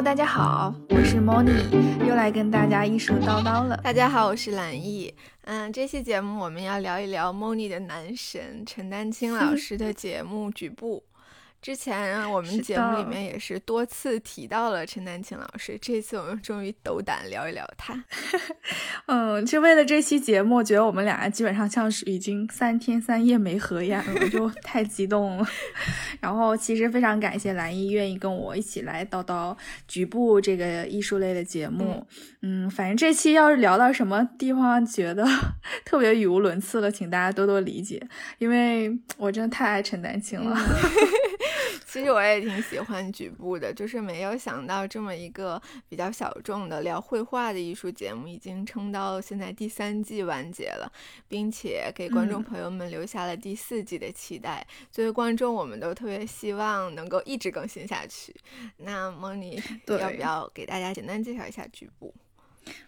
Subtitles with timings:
[0.00, 1.60] 大家好，我是 Moni，
[2.06, 3.76] 又来跟大家艺术叨叨了。
[3.82, 5.12] 大家好，我是蓝易。
[5.42, 11.02] 嗯，这期节目我们要聊一聊 Moni 的男神陈丹青老师的节目《局部》。
[11.60, 18.04] 之前我们节目里面也是多次提到了陈丹青老师，这次我们终于斗胆聊一聊他。
[19.06, 25.46] 嗯，就为了这期节目，我觉得我们俩基本上像是已经三天三夜没合眼了，就 太激动了。
[26.20, 32.06] 然后其实非常感谢蓝一愿意跟我一起来叨叨局部这个艺术类的节目。
[32.42, 35.26] 嗯，反正这期要是聊到什么地方觉得
[35.84, 38.00] 特别语无伦次了，请大家多多理解，
[38.38, 40.56] 因为我真的太爱陈丹青了。
[41.90, 50.92] 其实我也挺喜欢局部的，就是没有想到这么一个比较小众的聊绘画的艺术节目，已经撑到现在第三季完结了，
[51.26, 54.66] 并且给观众朋友们留下了第四季的期待。
[54.92, 58.36] 作为观众，我们都特别希望能够一直更新下去。
[58.76, 59.58] 那么你
[59.88, 62.14] 要不要给大家简单介绍一下局部？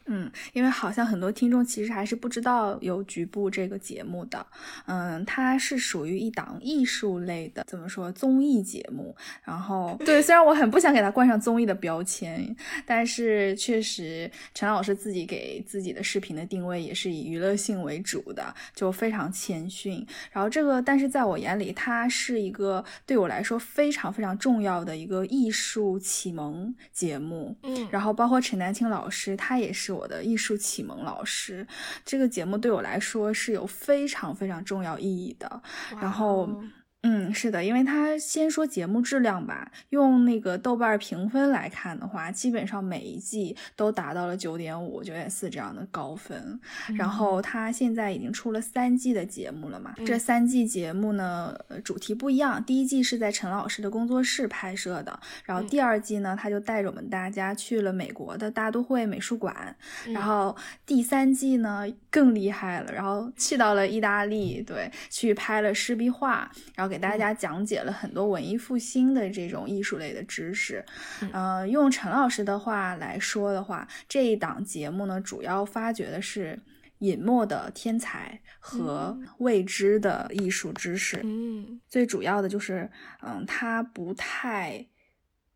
[0.06, 4.44] 嗯，因为好像很多听众其实还是不知道有局部这个节目的。
[4.86, 9.14] 嗯，它是属于一档艺术类的，怎么说综艺节目。
[9.44, 20.04] 然后，对，虽然我很不想给它冠上综艺的标签，但是确实陈老师自己给自己的视频的定位也是以娱乐性为主的，就非常谦逊。
[20.32, 27.56] 然后这个，但是在我眼里，它是一个对我来说非常非常重要的一个艺术启蒙节目。
[27.62, 31.66] 嗯，然后包括陈丹青老师，他也是我的艺术启蒙老师，
[32.04, 35.62] 这个节目对我来说是有非常非常重要意义的。
[36.00, 36.62] 然后。
[37.02, 46.60] 嗯，是的，因为他先说节目质量吧，用那个豆瓣评分来看的话，基本上每一季都达到了九点五、九点四这样的高分。
[46.94, 49.94] 然后他现在已经出了三季的节目了嘛？
[50.04, 52.62] 这三季节目呢，主题不一样。
[52.62, 59.74] 第一季是在陈老师的工作室拍摄的，然后第二季呢，他就带着我们大家去了美国的大都会美术馆，
[60.08, 60.54] 然后
[60.84, 66.89] 第三季呢更厉害了，然后去到了意大利，对，去拍了湿壁画，然后。
[66.90, 70.84] 给大家讲解了很多文艺复兴的这种艺术类的知识，
[71.32, 76.60] 呃，用陈老师的话来说的话，这一档节目呢，主要发掘的是
[76.98, 81.20] 隐没的天才和未知的艺术知识。
[81.22, 82.90] 嗯，最主要的就是，
[83.22, 84.84] 嗯，他不太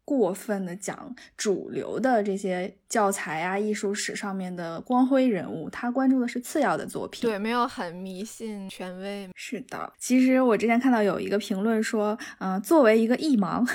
[0.05, 2.79] 过分的讲主流的这些。
[2.95, 9.29] 教材啊，艺术史上面的光辉人物，他关注的是次要的作品，对，没有很迷信权威。
[9.35, 13.69] 是的，其实我之前看到有一个评论说，嗯，作为一个艺盲，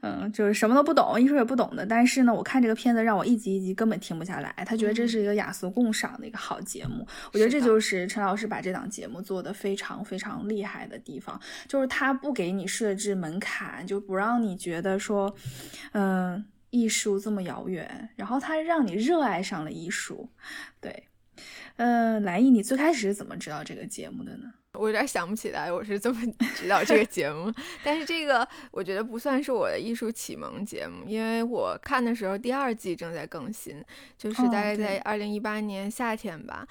[0.00, 4.54] 嗯，就是什么都不懂，艺术也不懂的，但是呢，我看这个片子让我一集一集根本停不下来。
[4.64, 7.04] 他觉得这是一个雅俗共赏的一个好节目。
[7.32, 15.34] 我觉得这就是陈老师把这档节目做的非常非常厉害的地方，就是他不给你设置门槛，就不让你觉得说，
[15.90, 16.44] 嗯。
[16.70, 20.28] 艺术这么遥远，然后他让你热爱上了艺术，
[20.80, 21.04] 对，
[21.76, 24.52] 嗯，蓝毅，你最开始是怎么知道这个节目的呢？
[24.72, 26.20] 我有点想不起来我是怎么
[26.54, 27.50] 知道这个节目，
[27.82, 33.82] 但是这个我觉得不算是我的艺术启蒙节目，因为我看的时候第二季正在更新，
[34.18, 36.66] 就是大概在二零一八年夏天吧。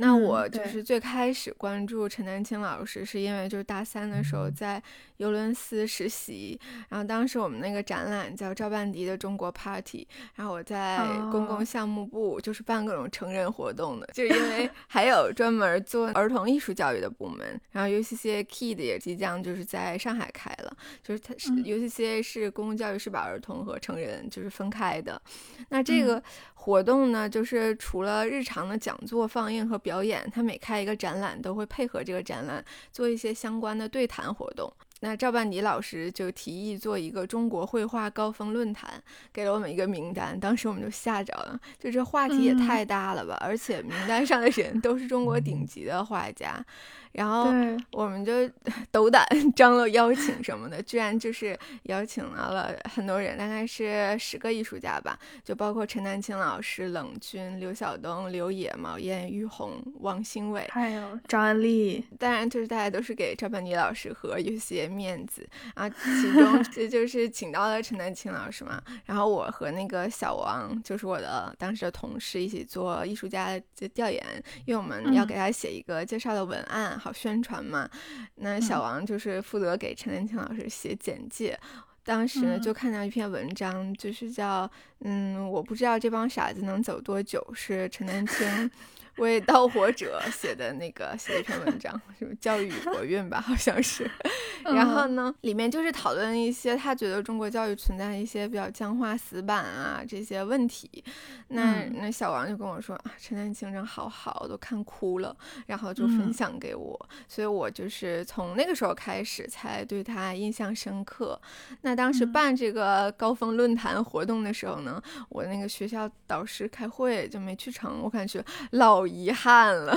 [0.00, 4.82] 那我就是最开始关注陈丹青老师，是因为就是大三的时候在
[5.18, 10.98] 尤伦斯实习，然后当时我们那个展览叫赵半迪的中国 Party，然后我在
[11.30, 25.20] 公共项目部就是办各种成人活动的，就是因为 还有专门做儿童艺术教育的部门，然后 UCCA Kid 也即将就是在上海开了，就是它是 UCCA 是公共教育是把儿童和成人就是分开的，
[25.68, 26.22] 那这个
[26.54, 34.72] 活动呢，就是除了日常的讲座、放映和表表演，他每开一个展览都会配合这个展览做一些相关的对谈活动。
[35.00, 39.02] 那赵半迪老师就提议做一个中国绘画高峰论坛，
[39.32, 40.38] 给了我们一个名单。
[40.38, 43.36] 当时我们就吓着了，就这话题也太大了吧！
[43.40, 46.64] 而且名单上的人都是中国顶级的画家。
[47.12, 47.46] 然后
[47.92, 48.48] 我们就
[48.92, 49.26] 斗胆
[49.56, 62.04] 张罗邀请什么的，居然就是邀请到了很多人，大概是十个艺术家吧，就包括陈丹青老师、冷军、刘晓东、刘野、毛燕、玉红、王兴伟，还有张安丽。
[62.18, 65.88] 当然，就是大家都是给赵本妮老师和有些面子啊。
[65.88, 74.24] 其中 这就是请到了陈丹青老师嘛，然后我和那个小王，就是我的当时的同事，一起做艺术家的调研，
[74.64, 76.99] 因为我们要给他写一个介绍的文案。
[77.00, 77.88] 好宣传嘛？
[78.36, 81.58] 那小王就是负责给陈丹青老师写简介。
[82.02, 84.70] 当时呢，就看到一篇文章，就是叫
[85.04, 88.70] “嗯，我不知道这帮傻子能走多久”，是陈丹青
[89.16, 94.10] 为盗火者写的那个写了一篇文章，什么教育与国运吧，好像是。
[94.64, 101.02] 然后呢，里面就是讨论一些他觉得中国教育存在一些比较僵化、死板啊这些问题。
[101.48, 105.34] 那那小王就跟我说啊，陈丹青真好好，都看哭了，
[105.66, 111.40] 然后就分享给我，所以我就是从那个时候开始才对他印象深刻。
[111.80, 119.96] 那当时办这个高峰论坛活动的时候呢，我那个学校导师开会就没去成，我感觉老遗憾了，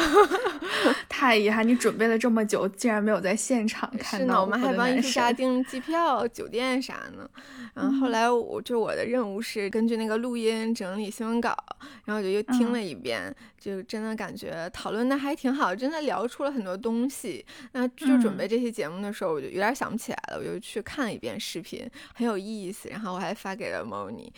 [1.09, 1.67] 太遗憾！
[1.67, 4.41] 你准备了这么久，竟然没有在现场看到。
[4.41, 7.29] 我们还帮艺术家订机票、 酒店啥呢？
[7.73, 11.55] 然后后来我就我的任务是根据那个录音整理新闻稿，
[12.05, 17.44] 然后我就又听了一遍，就真的感觉讨论的还挺好，真的聊出了很多东西。
[17.71, 22.89] 那就准备这期节目的时候，我就有点想不起来了，我就去看了一遍视频，很有意思。
[22.89, 24.29] 然后我还发给了 Moni。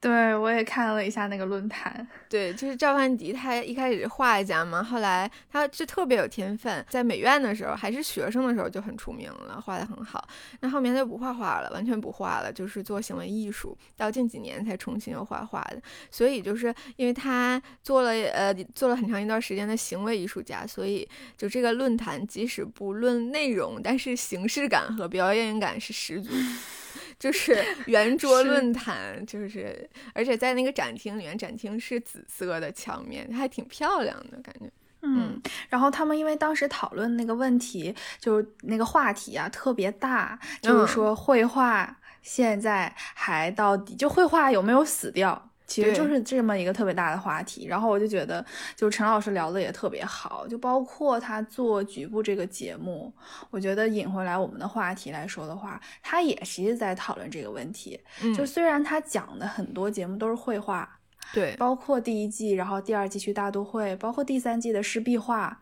[0.00, 2.06] 对，我也看了一下那个论坛。
[2.30, 10.28] 对，就是赵万迪，他一开始是画家嘛，后来他就特别有天分，在美院的时候还是学生的时候就很出名了，画的很好。
[10.60, 15.82] 那后面他就不画画了，完全不画了，就是做行为艺术，到近几年才重新又画画的。
[16.12, 26.30] 所以就是因为他做了呃做了很长一段时间的行为艺术家，所以就这个论坛即使不论内容，但是形式感和表演感是十足。
[27.18, 34.70] 就是 圆桌论坛，就是而且在那个展厅里面，展厅是紫色的墙面，还挺漂亮的感觉。
[35.02, 45.50] 嗯，然后他们因为当时讨论那个问题，就是那个话题啊特别大，就是说绘画现在还到底就绘画有没有死掉？
[45.68, 48.44] 其实就是这么一个特别大的话题，然后我就觉得，
[48.74, 53.12] 就陈老师聊的也特别好，就包括他做局部这个节目，
[53.50, 58.00] 我觉得引回来我们的话题来说的话，他也是在讨论这个问题。
[58.34, 60.98] 就虽然他讲的很多节目都是绘画，
[61.34, 65.60] 对，包括第一季，然后第二季去大都会，包括第三季的湿壁画，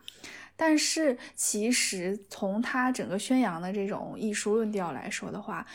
[0.55, 5.65] 但是其实从他整个宣扬的这种艺术论调来说的话，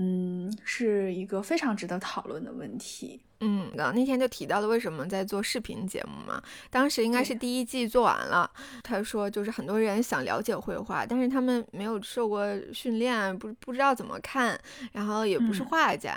[0.00, 3.20] 嗯，是一个非常值得讨论的问题。
[3.40, 6.40] 嗯，那天就提到了为什么在做视频节目嘛。
[6.70, 8.48] 当时应该是第一季做完了，
[8.82, 14.58] 他说就是很多人想了解绘画，但是他们没有受过训练，不不知道怎么看，
[14.92, 16.16] 然后也不是画家，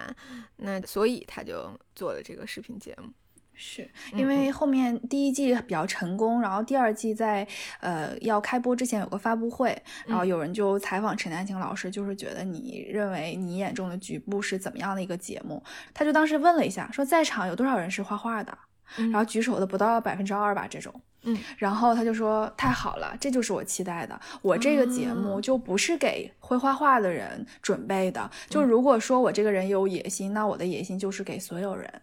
[0.57, 3.11] 那所以他就做了这个视频节目。
[3.53, 7.47] 是因为后面第一季比较成功，然后第二季在
[7.79, 15.61] 呃要开播之前有个发布会，然后有人就采访陈丹青老师，就是觉得你认为你眼中的局部是怎么样的一个节目？
[15.93, 18.57] 他就当时问了一下，说在场有多少人是画画的，
[18.95, 32.01] 然后举手的不到百分之二吧这种，嗯，然后他就说太好了，这就是我期待的，我这个节目就不是给会画画的人准备的，就如果说我这个人有野心，那我的野心就是给所有人。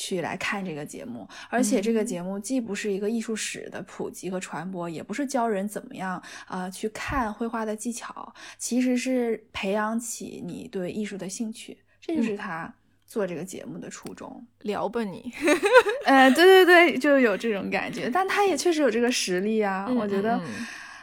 [0.00, 12.74] 去来看这个节目，而且这个节目既不是一个艺术史的普及和传播，也不是教人怎么样啊去看绘画的技巧，其实是培养起你对艺术的兴趣，这就是他
[13.06, 14.42] 做这个节目的初衷。
[14.60, 15.30] 聊吧你，
[16.06, 19.86] 呃，对对对，就有这种感觉，但他也确实有这个实力啊。
[19.86, 20.40] 我觉得，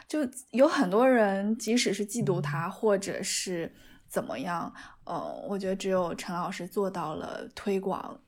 [0.08, 3.72] 就有很多人，即使是嫉妒他，或者是
[4.08, 4.74] 怎么样，
[5.04, 8.18] 嗯，我觉得只有陈老师做到了推广。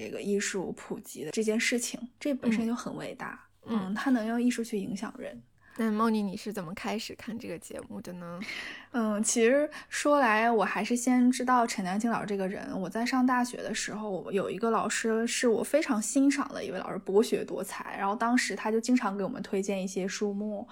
[0.00, 3.38] 这个艺术普及的这件事情，这本身就很伟大。
[3.66, 5.40] 嗯，他能用艺术去影响人。
[5.76, 8.40] 那猫妮，你是怎么开始看这个节目的呢？
[8.92, 12.68] 嗯，其实说来，我还是先知道陈丹青老师这个人。
[12.78, 17.96] 我在上大学的时候，有一个老师是我非常欣赏的一位老师，博学多才。
[17.96, 20.66] 然后当时他就经常给我们推荐一些书目，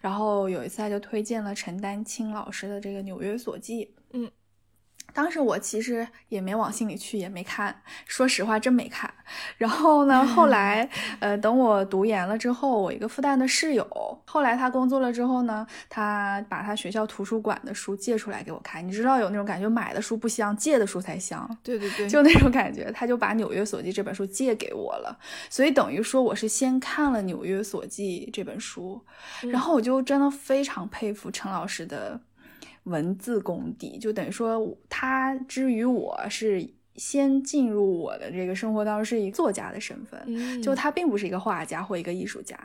[0.00, 3.84] 然后有一次他就推荐了陈丹青老师的这个《纽约所记》。
[4.12, 4.30] 嗯。
[5.16, 9.10] 当时我其实也没往心里去，也没看，说实话真没看。
[9.56, 10.86] 然后呢，后来，
[11.20, 18.86] 呃，等我读研了之后，我一个复旦的室友，后来他工作了之后呢，他把他学校图书馆的书借出来给我看。
[18.86, 21.48] 你知道有那种感觉，买的书不香，借的书才香。
[21.62, 25.18] 对对对，就那种感觉，他就把《纽约所记》这本书借给我了。
[25.48, 29.02] 所以等于说，我是先看了《纽约所记》这本书，
[29.50, 32.20] 然后我就真的非常佩服陈老师的。
[32.86, 42.58] 文字功底就等于说，他之于我是先进入我的这个生活当中，是一个作家的身份，就他并不是一个画家或一个艺术家，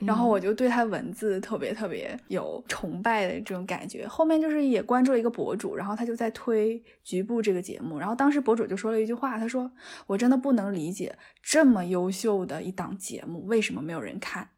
[0.00, 4.06] 然后我就对他文字特别特别有崇拜的这种感觉。
[4.06, 9.70] 后面就是也关注了一个博主，然后他就在推局部这个节目，然后当时博主就说了一句话，他说
[10.06, 14.48] ：“我真的不能理解这么优秀的一档节目为什么没有人看。”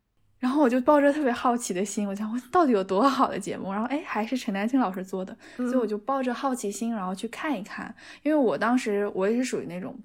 [0.45, 3.73] 然后我就抱着特别好奇的心，我想我到底有多好的节目？
[3.73, 7.95] 然后哎，还是陈丹青老师做的，所以我就抱着好奇心，然后去看一看。
[8.23, 9.99] 因为我当时我也是属于那种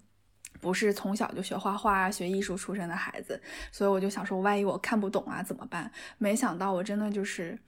[0.61, 5.91] 不是从小就学画画、学艺术出身的孩子，所以我就想说，万一我看不懂啊怎么办？
[6.17, 7.59] 没想到我真的就是。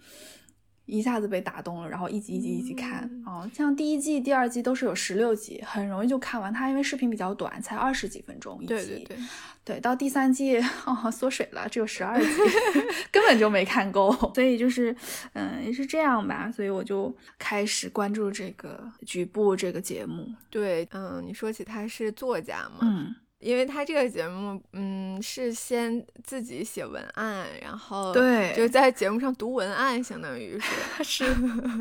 [0.91, 6.53] 一下子被打动了，然后一集一集一集看啊，像第一季、第二季都是有十六集，很容易就看完。
[6.53, 8.67] 它因为视频比较短，才二十几分钟一集。
[8.67, 9.17] 对对对，
[9.63, 12.27] 对，到第三季哦缩水了，只有十二集，
[13.10, 14.12] 根本就没看够。
[14.36, 14.93] 所以就是，
[15.33, 16.51] 嗯，也是这样吧。
[16.51, 20.27] 所以我就开始关注这个局部这个节目。
[20.50, 22.79] 对，嗯，你说起他是作家嘛？
[22.81, 23.15] 嗯。
[23.41, 31.36] 因为他这个节目，嗯，是先自己写文案，然后对，就在节目上读文案，相当于是 是。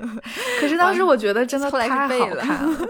[0.61, 2.45] 可是当时我觉得真的太好看了，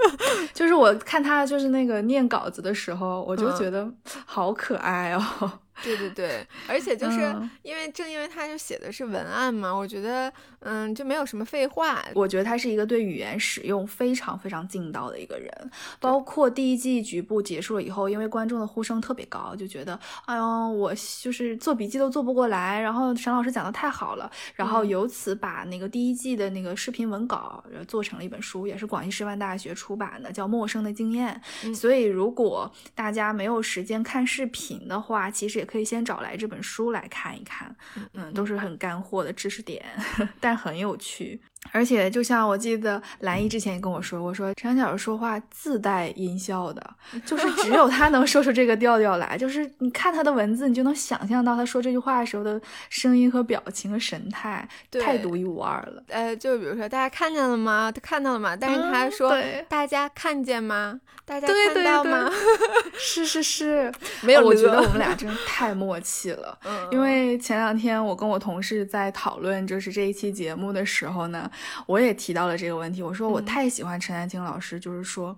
[0.54, 3.90] 就是我看他就是那个念稿子的时候，我就觉得
[4.24, 5.58] 好可爱哦。
[5.82, 7.20] 对对对，而且就是
[7.62, 12.04] 因为正因为他就写的是文案嘛，我觉得嗯就没有什么废话。
[12.14, 15.50] 我觉得他是一个对语言使用非常非常劲道的一个人。
[15.98, 22.78] 包括第一季局部结束了以后，因为观众的呼声特别高，就觉得哎呦我就是做笔记都做不过来。
[22.78, 31.40] 然后沈老师讲的太好了，然后由此把那个第一季的那个视频文稿做成了一本书，也是广西师范大学出版的，叫《陌生的经验》。
[31.74, 35.69] 所以如果大家没有时间看视频的话，其实也。
[35.70, 37.74] 可以先找来这本书来看一看，
[38.14, 39.84] 嗯，都是很干货的知识点，
[40.40, 41.40] 但很有趣。
[41.72, 46.82] 而且，就像我记得兰姨之前也跟我说，我说陈小说话自带音效的，
[47.24, 49.36] 就是只有他能说出这个调调来。
[49.36, 56.02] 就是你看他的文字，你就能想象到他说这句话的时候的声音和表情和神态，太独一无二了。
[56.08, 57.92] 呃，就比如说，大家看见了吗？
[57.92, 58.56] 他看到了吗？
[58.56, 59.32] 但是他说，
[59.68, 60.98] 大家看见吗？
[61.26, 62.28] 大家看到吗？
[62.98, 64.40] 是是是， 没有。
[64.44, 66.58] 我觉得我们 俩真的太默契了。
[66.90, 71.48] 因为前两天我跟我同事在讨论，就是这一期节目的时候呢。
[71.86, 75.36] 我也提到了这个问题，我说我太喜欢陈丹青老师，就是说，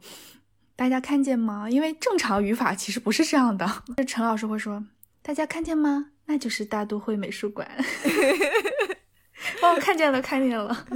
[0.77, 1.69] 大家看见吗？
[1.69, 3.67] 因为正常语法其实不是这样的。
[4.07, 4.85] 陈老师会说，
[5.23, 6.07] 大家看见吗？
[6.27, 7.69] 那就是大都会美术馆。
[9.61, 10.87] 哦，看见了，看见了。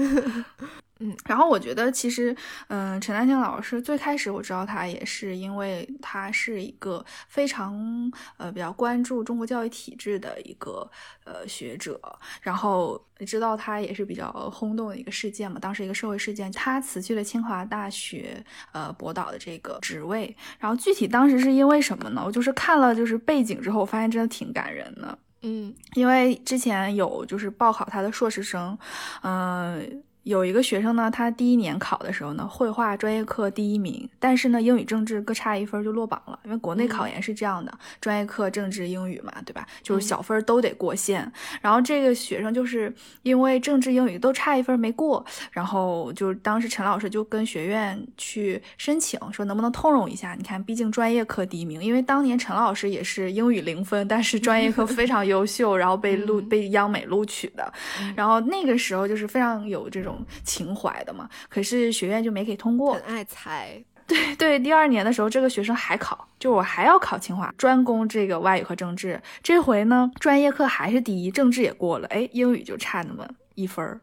[0.98, 2.34] 嗯，然后我觉得其实，
[2.68, 10.90] 嗯，陈丹青老师最开始我知道他也是因为他是一个非常呃比较关注中国教育体制的一个
[11.24, 12.00] 呃学者，
[12.40, 22.22] 然后知道他也是比较轰动的一个事件嘛，当时一个社会事件，他辞去了清华大学呃博导的这个职位，然后具体当时是因为什么呢？
[22.24, 28.78] 我就是看了就是背景之后，我发现真的挺感人的，嗯，因为之前有就是报考他的硕士生，
[29.22, 30.02] 嗯。
[30.26, 36.36] 有一个学生呢，他第一年考的时候呢，绘画专业课第一名，但是呢，英语、政治各差一分就落榜了。
[36.44, 39.64] 因为国内考研是这样的，专业课政治、英语嘛，对吧？
[39.84, 41.32] 就是小分都得过线。
[41.60, 42.92] 然后这个学生就是
[43.22, 50.34] 因为政治、英语都差一分没过，然后就当时陈老师就跟学院去申请，说能不能通融一下？
[50.34, 57.72] 你看，毕竟专业课第一名，因为当年陈老师也是英语零分，但是专业课非常优秀，然后被录被央美录取的。
[58.16, 60.15] 然后那个时候就是非常有这种。
[60.44, 62.94] 情怀的嘛，可是学院就没给通过。
[62.94, 64.58] 很爱猜， 对对。
[64.60, 69.20] 第二年的时候，这个学生还考，就我还要考清华，专攻这个外语和政治。
[69.42, 74.00] 这回呢，专业课还是第一，政治也过了，哎，英语就差那么一分儿，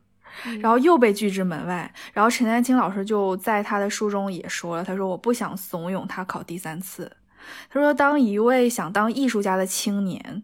[0.60, 1.94] 然后又被拒之门外。
[2.12, 7.12] 然后陈丹青老师就在他的书中也说了，他说我不想怂恿他考第三次。
[7.70, 10.44] 他说，当一位想当艺术家的青年，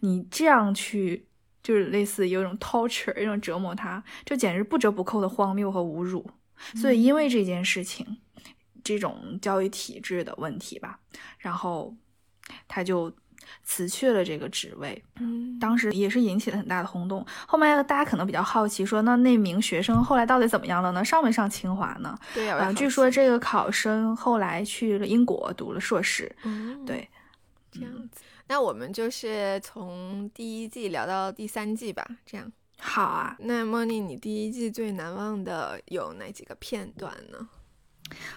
[0.00, 1.26] 你这样去。
[1.66, 6.24] 就是类似有一种 torture，一种折磨他，就简直不折不扣的荒谬和侮辱。
[6.76, 8.18] 所以因为这件事情，
[8.84, 11.00] 这种教育体制的问题吧，
[11.40, 11.92] 然后
[12.68, 13.12] 他就
[13.64, 15.02] 辞去了这个职位。
[15.18, 17.26] 嗯，当时也是引起了很大的轰动。
[17.48, 21.04] 后面大家可能比较好奇，说那那名学生后来到底怎么样了呢？
[21.04, 22.16] 上没上清华呢？
[22.32, 26.30] 对呀，据说这个考生后来去了英国读了硕士。
[26.44, 27.08] 嗯，对，
[27.72, 28.20] 这样子。
[28.48, 33.36] 那我们就是从第一季聊到第三季吧，这样好啊。
[33.40, 37.48] 那莫妮，你第一季最难忘的有哪几个片段呢？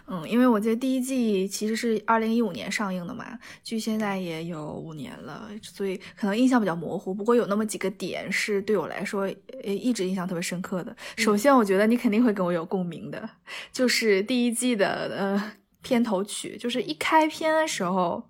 [0.08, 7.14] 嗯，因为我觉得第一季其实是二零一五年上映的嘛，距现在也有五年了，所以可能印象比较模糊。
[7.14, 9.32] 不过有那么几个点是对我来说，
[9.64, 10.96] 呃，一直印象特别深刻的。
[11.18, 13.30] 首先，我觉得你肯定会跟我有共鸣的，
[13.72, 15.54] 就是第一季的呃。
[15.82, 18.22] 片头曲就是一开篇的时候，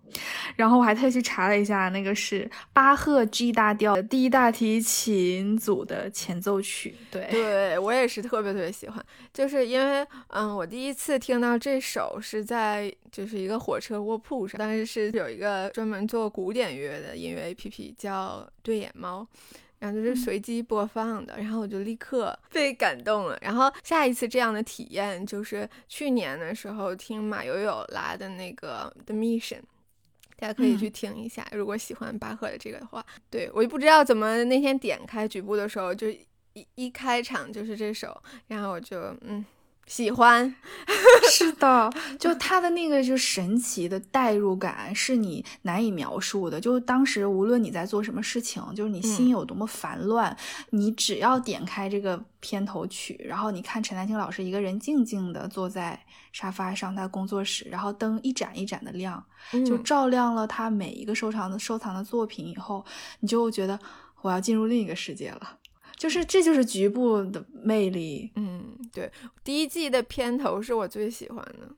[0.55, 6.95] 然后我还特意去查了一下，那个是巴赫 G 大调第一大提琴组的前奏曲。
[7.09, 9.03] 对，对我也是特别特别喜欢，
[9.33, 19.27] 就是因为，嗯，我第一次听到这首是在就是一个火车卧铺上，但是是有一个专门做古典乐的音乐 APP 叫对眼猫。
[19.79, 23.37] 然后就是随机播放的，然后我就立刻被感动了。
[23.41, 29.59] 然后下一次这样的体验就是去年的时候听马友友拉的那个《The Mission》，
[30.37, 31.47] 大家可以去听一下。
[31.53, 39.45] 如果喜欢巴赫的这个的话，对我就不知道怎么那天点开局部的时候，就一一开场就是这首，然后我就嗯。
[39.89, 40.55] 喜欢，
[41.31, 46.61] 是的，就他的那个就神奇的代入感是你难以描述的。
[46.61, 50.37] 就当时无论你在做什么事情，就是你心有多么烦乱，
[50.69, 55.99] 你只要点开这个片头曲，然后你看陈丹青老师一个人静静的坐在
[56.31, 59.21] 沙发上，他工作室，然后灯一盏一盏的亮，
[59.65, 62.85] 就照亮了他每一个收藏的收藏的作品以后，
[63.21, 63.79] 你就觉得
[64.21, 65.58] 我要进入另一个世界了。
[65.99, 68.31] 就是，这就是局部的魅力。
[68.37, 69.11] 嗯，对，
[69.43, 71.69] 第一季的片头是我最喜欢的。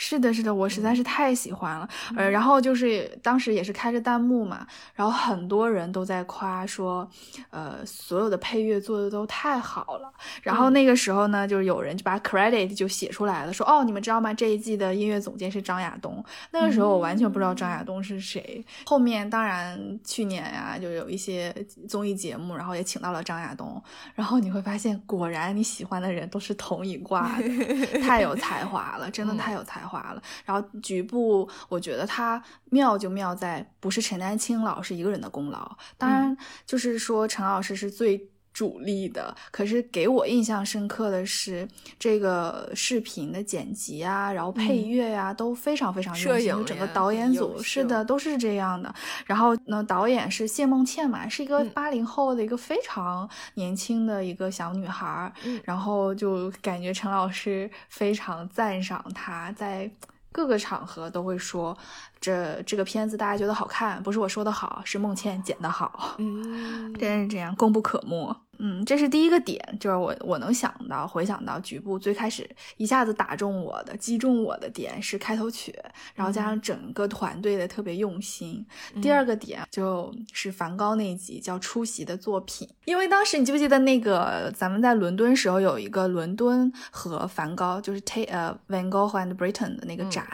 [0.00, 1.88] 是的，是的，我实在是太喜欢了。
[2.16, 4.64] 呃，然后就是当时也是开着弹幕嘛，
[4.94, 7.10] 然后很多人都在夸说，
[7.50, 10.12] 呃，所有的配乐做的都太好了。
[10.40, 14.32] 然后那个时候呢，就是有人就把 credit 就写出来了，说哦，你们知道吗？
[14.32, 16.24] 这一季的音乐总监是张亚东。
[16.52, 18.64] 那个时候我完全不知道张亚东是谁。
[18.86, 21.52] 后面当然去年呀，就有一些
[21.88, 23.82] 综艺节目，然后也请到了张亚东。
[24.14, 29.87] 然后你会发现，果然你喜欢的人都是同一挂的，太有才华了，真的太有才华。
[29.88, 38.28] 华了，然后局部，我觉得他妙就妙在不是陈丹青老师一个人的功劳，当然就是说陈老师是最。
[38.52, 46.64] 主力的，可是给我印象深刻的是这个视频的剪辑啊，然后配乐呀都非常非常用心。
[46.66, 48.92] 整个导演组是的，都是这样的。
[49.26, 55.32] 然后呢，导演是谢梦倩嘛，是一个八零后的一个非常年轻的一个小女孩。
[55.64, 59.88] 然后就感觉陈老师非常赞赏她，在
[60.32, 61.76] 各个场合都会说。
[62.20, 68.36] 这这个片子大家觉得好看，不是我说的好，是孟倩剪的好， 嗯，真是这样，功不可没。
[68.58, 72.48] 嗯，这是第一个点，就是我我能想到回想到局部最开始
[72.78, 75.72] 一下子打中我的、击中我的点是开头曲，
[76.14, 78.66] 然后加上整个团队的特别用心。
[79.02, 90.26] 第二个点就是梵高那集叫出席的作品，因为当时你记不记得那个咱们在伦敦时候有一个伦敦和梵高，就是 Take 呃 Van Gogh and Britain 的那个展，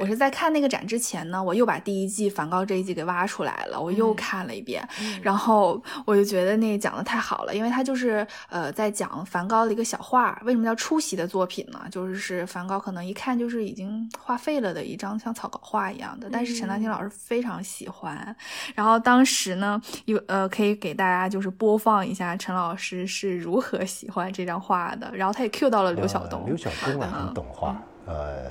[0.00, 1.18] 我是在看那个展之前。
[1.28, 4.86] 呢我又把第一季梵高这一季给挖出来了，我又看了一遍，
[5.20, 11.80] 然后我就觉得那讲的太好了，因为他就是呃在讲梵高的一个小画，为什么叫出席的作品呢？
[11.90, 18.34] 就是是梵高可能一看就是已经画废了的一张像草稿画一样的，但是陈丹青老师非常喜欢，
[18.74, 27.76] 然后当时呢有呃可以给大家就是播放一下陈老师是如何喜欢这张画的，然后他也 cue 到了刘晓东，刘晓东啊很懂画。
[28.06, 28.50] 呃，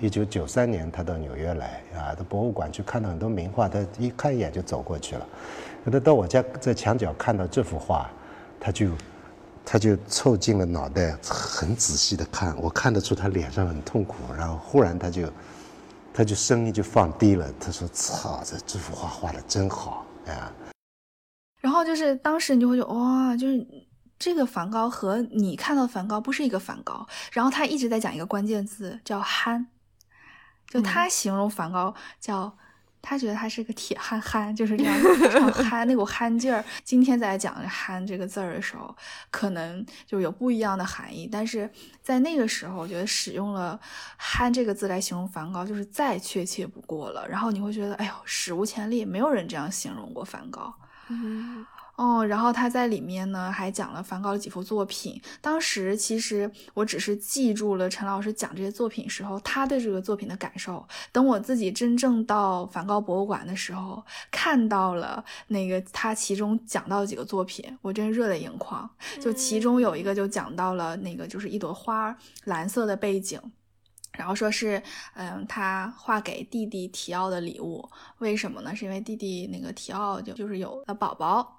[0.00, 5.26] 一九九三年他到纽约来啊，到博物馆去看到很多名画，他一看一眼就走过去了。
[5.84, 8.08] 他到我家在墙角看到这幅画，
[8.64, 8.90] 他就
[9.64, 12.56] 他就凑近了脑袋，很仔细的看。
[12.62, 15.28] 我看得出他脸上很痛苦，然后忽然他就
[16.14, 20.52] 他就声音就放低了，他说：“操，这这幅画画的真好啊！”
[21.60, 23.66] 然后就是当时你就会觉得哇，就是。
[24.18, 29.66] 这个梵高和你看到梵高不是一个梵高，然后他一直在讲一个关键字叫憨，
[30.68, 32.56] 就他形容梵高叫
[33.02, 36.64] 他觉得他是个铁憨憨，就是这样非常 憨那股憨劲儿。
[36.84, 38.96] 今天在讲憨这个字儿的时候，
[39.30, 41.68] 可能就有不一样的含义，但是
[42.00, 43.78] 在那个时候，我觉得使用了
[44.16, 47.28] 憨这个字来形容梵高就是再确切不过了。
[47.28, 50.72] 然后你会觉得，哎呦，史无前例，没有人这样形容过梵高。
[52.02, 55.22] 哦，然后他在里面呢，还讲了梵高的几幅作品。
[55.40, 60.84] 当时其实我只是记住了陈老师讲这些作品时候他对这个作品的感受。
[61.12, 68.90] 等我自己真正到梵高博物馆的时候，看到了那个他其中讲到几个作品，我真热泪盈眶。
[69.20, 73.40] 就其中有一个就讲到了那个就是一朵花，蓝色的背景。
[74.12, 74.82] 然后说是，
[75.14, 78.76] 嗯，他画给弟弟提奥的礼物，为什么呢？
[78.76, 81.58] 是因为弟弟那个提奥就就是有了宝宝，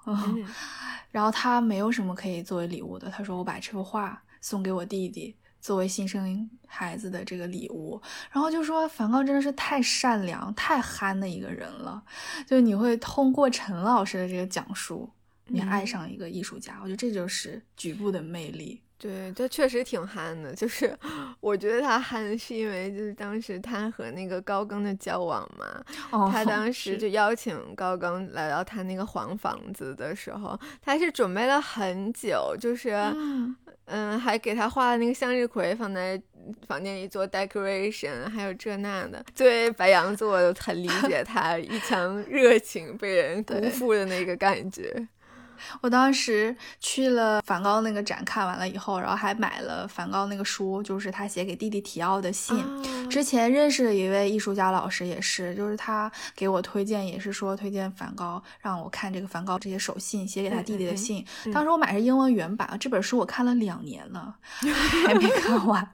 [1.10, 3.10] 然后他没有什么可以作为礼物的。
[3.10, 8.00] 他说我把这幅画送给我弟弟，作为新生孩子的这个礼物。
[8.30, 12.04] 然后就说梵高真的是太善良、太憨的一个人了，
[12.46, 15.10] 就你会通过陈老师的这个讲述，
[15.48, 16.78] 你爱上一个艺术家。
[16.84, 18.80] 我觉得这就是局部的魅力。
[19.04, 20.56] 对，他确实挺憨的。
[20.56, 20.98] 就是
[21.42, 25.84] 我觉得他憨，是因为就是当时他和那个高更的交往嘛。
[26.12, 26.30] 哦。
[26.32, 32.92] 他当 时就邀请高更来到他那个黄房子的时候，他是准备了很久，就是
[33.88, 36.20] 嗯，还给他画了那个向日葵放在
[36.66, 39.22] 房间里做 decoration，还有这那的。
[39.36, 45.06] 作为白羊座，很理解他一腔热情被人辜负的那个感觉。
[45.82, 52.64] 我当时去了梵高那个展，看完了以后，然后还买了梵高那个书，就是他写给弟弟提奥的信。
[53.10, 61.26] 之前认识的一位艺术家老师，也是，就是他给我推荐，也是说推荐梵高，让我看这个梵高这些手信，写给他弟弟的信。
[61.54, 64.36] 当时我买是英文原版，这本书我看了两年了，
[65.06, 65.88] 还没看完。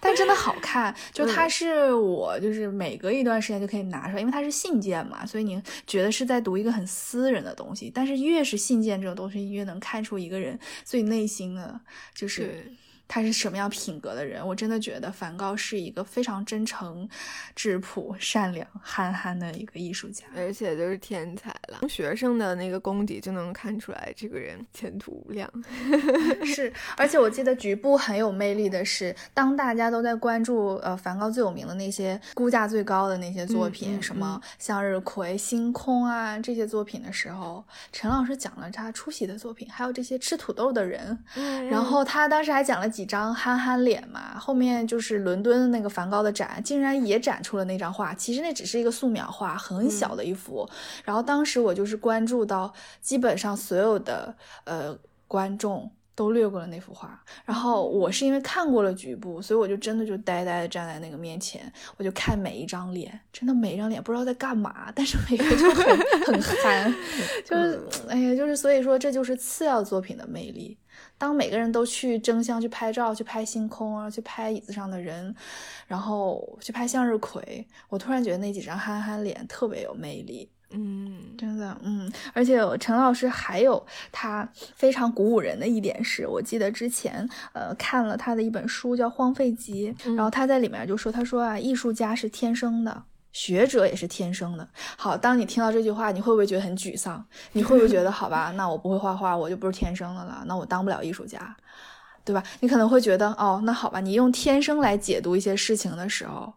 [0.00, 7.90] 但真的好看，就它是我就是每隔一段时间就可以拿出来，因为它是信件嘛，所以你觉得是在读一个很私人的东西。
[7.94, 11.80] 但是越是信件这种东西，越能看出一个人最内心的
[12.14, 12.72] 就是。
[13.12, 14.46] 他是什么样品格的人？
[14.46, 17.08] 我真的觉得梵高是一个非常真诚、
[17.56, 21.78] 质朴、善良、憨憨的一个艺术家，而且就是天才了。
[21.80, 25.50] 从学生的那个功底就能看出来，这个人前途无量。
[26.46, 41.18] 是，而且我记得局部很有魅力的是，当大家都在关注呃梵高最有名的那些估价最高的那些作品，什么向日葵、星空啊这些作品的时候，陈老师讲了他出席的作品，还有这些吃土豆的人。
[41.68, 42.99] 然后他当时还讲了几。
[43.00, 48.12] 几张憨憨脸嘛，后面就是伦敦那个梵高的展，竟然也展出了那张画。
[48.12, 50.68] 其实那只是一个素描画，很小的一幅。
[51.02, 54.34] 然后当时我就是关注到，基本上所有的
[54.64, 54.94] 呃
[55.26, 57.18] 观众都略过了那幅画。
[57.46, 66.94] 然后我是因为看过了局部，所以我就真的就呆呆的站在那个面前，我就看每一张脸，真的每一张脸不知道在干嘛，但是每个就很 很 憨，
[67.46, 70.76] 就是哎呀，就是所以说这就是次要作品的魅力。
[71.20, 75.34] 当每个人都去争相去拍照，去拍星空啊，去拍椅子上的人，
[75.86, 80.48] 然后去拍向日葵，我突然觉得那几张憨憨脸特别有魅力。
[80.70, 93.04] 嗯，真的，嗯，而且陈老师还有他非常鼓舞人的一点是，我记得之前呃看了他的一本书叫《荒废集》，然后他在里面就说，他说啊，艺术家是天生的。
[93.32, 94.68] 学者也是天生的。
[94.96, 97.24] 好，当你听到这句话，你会不会觉得很沮丧？
[97.52, 101.56] 你会不会觉得，好吧，那我不会画画，我就不是天生的了，那我当不了艺术家，
[102.24, 102.42] 对吧？
[102.60, 106.52] 你可能会觉得，哦，那好吧，你用天生来解读一些事情的时候，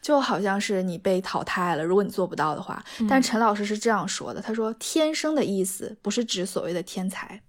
[0.00, 1.82] 就好像是你被淘汰了。
[1.84, 7.42] 如果你做不到的话，但陈老师是这样说的，他说，天生的意思不是指所谓的天才，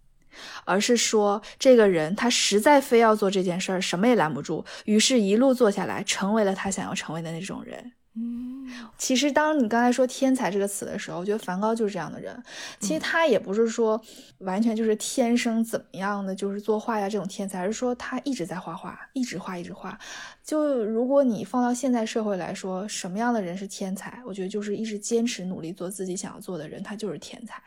[0.66, 7.94] 而是说这个人他实在非要做这件事儿，什么也拦不住，于是一路做下来，成为了他想要成为的那种人。
[8.16, 12.44] 嗯，其实当你刚才说“天才”这个词的时候，我觉得梵高就是这样的人。
[12.80, 14.00] 其实他也不是说
[14.38, 19.98] 完全就是天生怎么样的，就是做画家这种天才，而是说他一直在画画，一直画，一直画。
[20.44, 24.22] 就如果你放到现在社会来说，什么样的人是天才？
[24.28, 27.60] 我觉得就是一直坚持努力做自己想要做的人，他就是天才。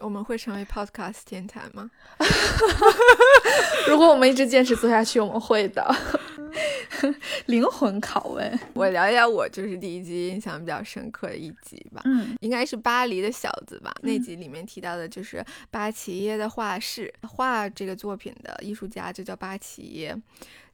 [0.00, 1.90] 我们会成为 Podcast 天才吗？
[3.88, 5.84] 如果我们一直坚持做下去，我们会的。
[7.46, 12.02] 灵魂拷问，我聊一聊我就是第一集印象比较深刻的一集吧。
[12.04, 13.92] 嗯，应该是巴黎的小子吧。
[14.02, 20.16] 那集里面提到的就是巴齐耶的画室，画这个作品的艺术家就叫巴齐耶。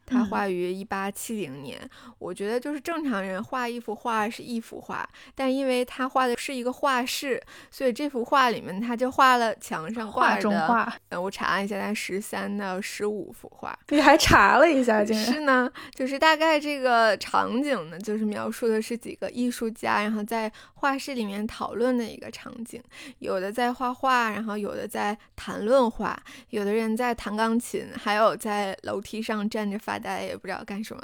[0.08, 1.78] 他画于一八七零年，
[2.18, 7.38] 我觉得就是正常人画一幅画是一幅画，但因为他画的是一个画室，
[7.70, 10.90] 所以这幅画里面他就画了墙上画中画。
[11.10, 13.78] 嗯，我查了一下，他十三到十五幅画。
[13.88, 15.70] 你还查了一下，竟然是呢？
[15.94, 22.82] 就是大概这个场景呢，就是描述的是几个艺术家，然后在画室里面讨论的一个场景，
[23.18, 26.18] 有的在画画，然后有的在谈论画，
[26.48, 29.97] 有的人在弹钢琴，还有在楼梯上站着发。
[29.98, 31.02] 大家也不知道干什么，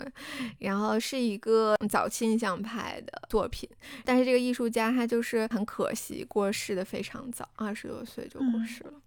[0.58, 3.68] 然后是一个早期印象派的作品，
[4.04, 8.92] 但是这个艺术家他就是很可惜过世的非常早，二十多岁就过世了。
[8.94, 9.00] 嗯，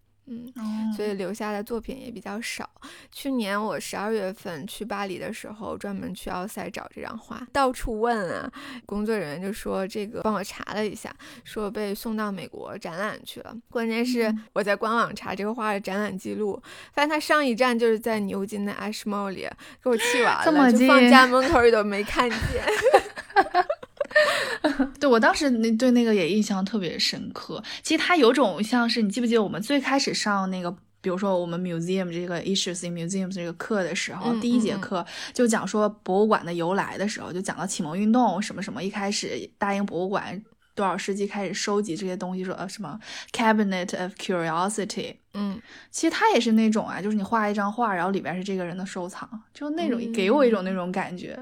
[0.95, 2.69] 所以留下的作品也比较少。
[3.11, 8.51] 去年我十二月份去巴黎的时候，专门去奥赛找这张画，到处问啊，
[8.85, 13.55] 工作人员就说这个帮我查了一下，说被送到美国展览去了。
[13.69, 16.61] 关键是我在官网查这个画的展览记录，
[16.93, 22.39] 发现它上一站就是在牛津的 Ashmolean，给我气完了，就放家门口都没看见。
[24.99, 27.63] 对我当时那对那个也印象特别深刻。
[27.83, 40.43] 其实它有种像是你记不记得我们最开始上那个，比如说我们 museum 这个 issues in museums 这个课的时候，第一节课就讲说博物馆的由来的时候，就讲到启蒙运动什么什么，一开始大英博物馆。
[40.77, 42.43] 多少世纪开始收集这些东西？
[42.43, 42.99] 说呃什么
[43.33, 45.15] cabinet of curiosity？
[45.33, 45.59] 嗯，
[45.89, 51.33] 其实它也是那种啊，就是你画一张画，然后里边是这个人的收藏，就那种给我一种那种感觉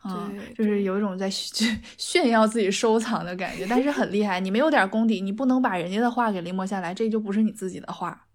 [0.00, 3.66] 啊，就是有一种在炫 炫耀自己收藏的感觉。
[3.66, 8.26] 但是很厉害，你没有点功底，你不能把人家的画给临摹下来，这就不是你自己的画。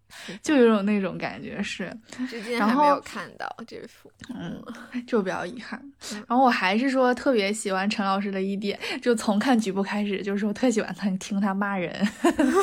[0.41, 1.95] 就有种那种感觉是。
[2.30, 4.62] 至今还没有看到这幅，嗯，
[5.08, 5.82] 就比较遗憾。
[6.28, 11.93] 然后我还是说特别喜欢陈老师的一点，就从看局部开始，就是我特喜欢他听他骂人。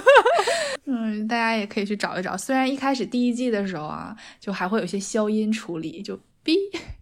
[0.87, 2.37] 嗯，大家也可以去找一找。
[2.37, 6.19] 虽然一开始第一季的时候啊，就还会有些消音处理，就。
[6.47, 6.55] 哔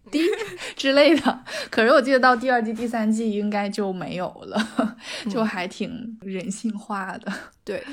[0.09, 0.19] 滴
[0.75, 4.59] 之类的，可是我记得到第二季、第三季应该就没有了，
[5.29, 7.31] 就还挺人性化的。
[7.63, 7.83] 对，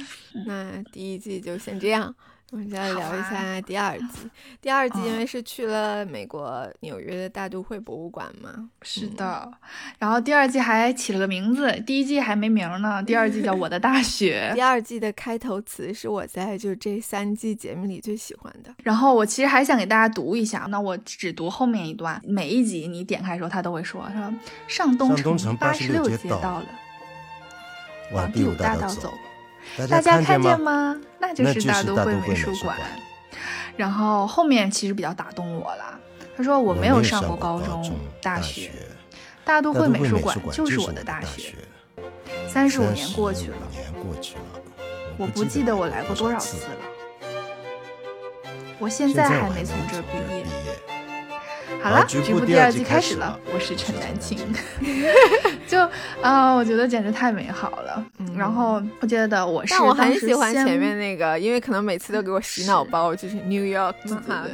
[0.47, 2.15] 那第一季就先这样。
[2.53, 4.31] 我们再聊一下第二季。
[4.61, 9.51] 第二 季因为是去了美国纽约的大都会博物馆嘛，是的。
[9.99, 13.03] 然后第二季还起了个名字，第一季还没名呢。
[13.03, 18.71] 第二季叫《我的大学 》。第二季的开头词是我在就这三季节目里最喜欢的。
[18.83, 22.21] 然后我其实还想给大家读一下，那我只读后面一段。
[22.23, 24.35] 每一集你点开的时候，他都会说：“说
[24.69, 26.67] 上东城八十六街到了，
[28.13, 29.11] 往第五大道走。”
[29.89, 31.01] 大家看见吗？
[31.19, 32.77] 那就是大都会美术馆。
[33.77, 35.99] 然后后面其实比较打动我了。
[36.37, 38.71] 他说：“我没有上过高中、大学，
[39.45, 41.55] 大都会美术馆就是我的大学。
[42.49, 43.57] 三十五年过去了，
[45.17, 46.71] 我不记得我来过多少次了。
[48.79, 50.45] 我现在还没从这毕业。”
[51.83, 53.37] 好了，局部第二季开始了。
[53.53, 54.39] 我是陈丹青，
[55.67, 55.81] 就
[56.23, 58.05] 啊，我觉得简直太美好了。
[58.19, 63.95] 嗯然后我觉得我是，我很喜欢前面那个，因为可能每次都给我洗脑包，就是 New York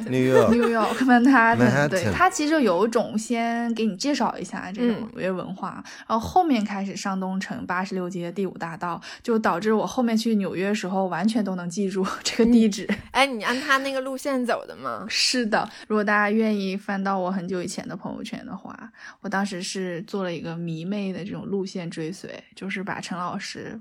[0.08, 12.88] New York New York Manhattan，对，它其实有一种先给你介绍一下这种纽约文化，然后后面开始上东城八十六街第五大道，就导致我后面去纽约时候完全都能记住这个地址。
[13.12, 15.04] 哎，你按他那个路线走的吗？
[15.08, 17.17] 是的，如果大家愿意翻到。
[17.20, 23.80] 我很久以前的朋友圈的话，我当时是做了一个迷妹的这种路线追随，就是把陈老师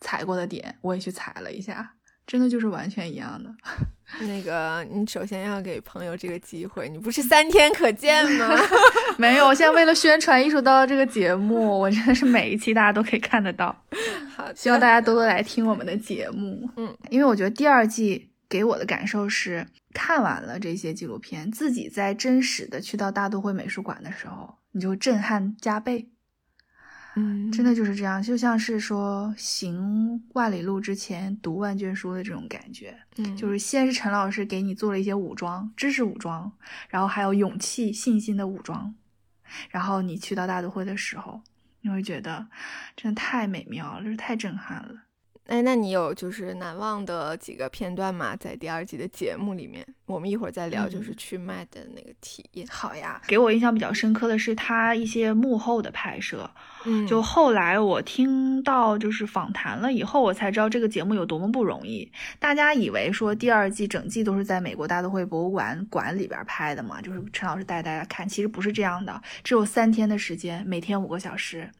[0.00, 1.94] 踩过的点，我也去踩了一下，
[2.26, 3.54] 真的就是完全一样的。
[4.20, 8.54] 那个，你首先要给朋友这个机会，你不是三天可见吗？
[9.16, 13.74] 没有，我现在为了宣传艺术刀这个节目，我真的是每一期大家都可以看得到。
[14.36, 16.68] 好，希望大家多多来听我们的节目。
[16.76, 19.66] 嗯，因为我觉得第二季给我的感受是。
[19.92, 26.08] 看完了这些纪录片，自己在真实的去到大都会美术馆的时候，你就震撼加倍。
[27.14, 32.96] 嗯，真的就是这样，就像是说行万里路之前读万卷书的这种感觉。
[33.16, 36.50] 嗯，就是先是陈老师给你做了一些武装，知识武装，
[36.88, 38.94] 然后还有勇气、信心的武装，
[39.68, 41.42] 然后你去到大都会的时候，
[41.82, 42.46] 你会觉得
[42.96, 45.02] 真的太美妙了，就是太震撼了。
[45.52, 48.34] 哎，那你有就是难忘的几个片段吗？
[48.34, 52.66] 在第二季的节目里面，我们一会儿再聊，就是去麦的那个体验。
[52.70, 56.48] 好呀，给我印象比较深刻的是他一些幕后的拍摄。
[56.84, 62.10] 嗯，就后来我听到就是访谈了以后，我才知道这个节目有多么不容易。
[62.38, 71.70] 大家以为说第二季整季都是在美国大都会博物馆馆里边拍的嘛，就是陈老师带大家看，其实不是这样的，只有三天的时间，每天五个小时。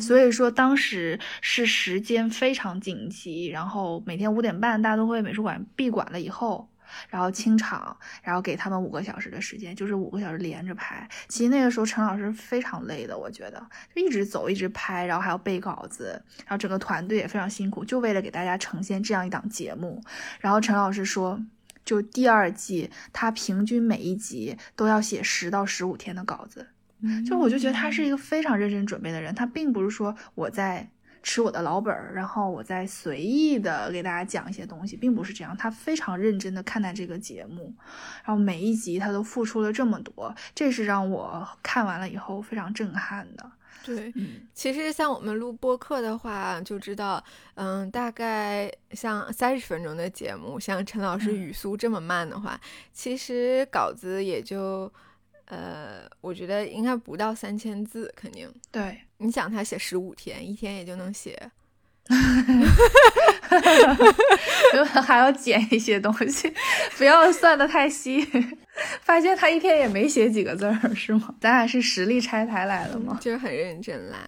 [0.00, 6.68] 所以说当时是时间非常紧急，然后每天五点半大都会美术馆闭馆了以后。
[7.08, 11.08] 然后清场，然后给他们五个小时的时间，就是五个小时连着拍。
[11.28, 20.02] 其实那个时候陈老师非常累的，我觉得就一直走，一直拍，然后还要背稿子，然后整个团队也非常辛苦，就为了给大家呈现这样一档节目。
[20.40, 21.40] 然后陈老师说，
[21.84, 26.68] 就第二季他平均每一集都要写十到十五天的稿子，
[27.26, 30.88] 就我就觉得他是一个非常认真准备的人，他并不是说我在。
[31.22, 35.56] 吃我的老本儿，然后我再随意的给大家讲一些东西，并不是这样。
[35.56, 37.72] 他非常认真的看待这个节目，
[38.24, 43.50] 然后每一集他都付出了这么多，这是让我看完了以后非常震撼的。
[43.84, 44.12] 对，
[44.52, 47.22] 其实像我们录播客的话，就知道，
[47.54, 52.60] 嗯，大概像三十分钟的节目，像陈老师语速这么慢的话，
[52.92, 54.92] 其实稿子也就。
[55.46, 58.50] 呃，我觉得应该不到三千字，肯定。
[58.70, 61.38] 对，你想他写十五天，一天也就能写，
[65.04, 66.52] 还要剪一些东西，
[66.96, 68.26] 不要算的太细。
[69.02, 71.34] 发现他一天也没写几个字儿，是吗？
[71.40, 73.18] 咱俩是实力拆台来了吗？
[73.20, 74.26] 就是很认真啦。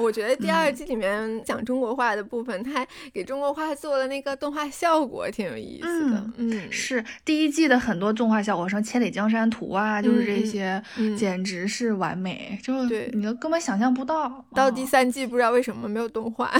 [0.00, 6.30] 我觉得第二季里面讲中国话的部分，他还给中国话做了那个动画效果，挺有意思的。
[6.36, 10.82] 嗯，是第一季的很多动画效果，什么《千里江山图》啊，就是这些，
[11.16, 14.44] 简直是完美，就对你都根本想象不到。
[14.54, 16.52] 到第三季不知道为什么没有动画，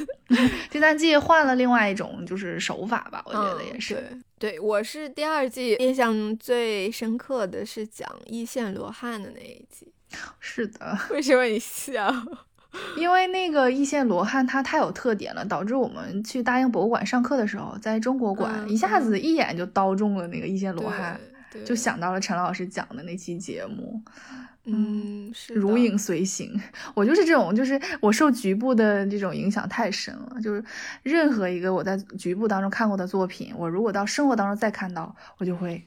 [0.70, 3.94] 第三季换了另外一种就是手法吧，我觉得也是。
[4.38, 9.92] 对，对我是第二季印象最深刻的是讲一线罗汉的那一集。
[10.40, 12.12] 是的， 为什么你笑？
[12.96, 21.18] 因为那个一线罗汉它太有特点了，导致我们去大英博物馆上课的时候，在中国馆一下子一眼就刀中了那个一线罗汉，
[21.64, 24.02] 就想到了陈老师讲的那期节目。
[24.70, 26.60] 嗯，是如影随形。
[26.92, 30.36] 我就是这种，就是我受局部的这种影响太深了。
[30.42, 30.62] 就是
[31.02, 35.82] 任何一个我在局部当中看过的作品，我如果到生活当中再看到，我就会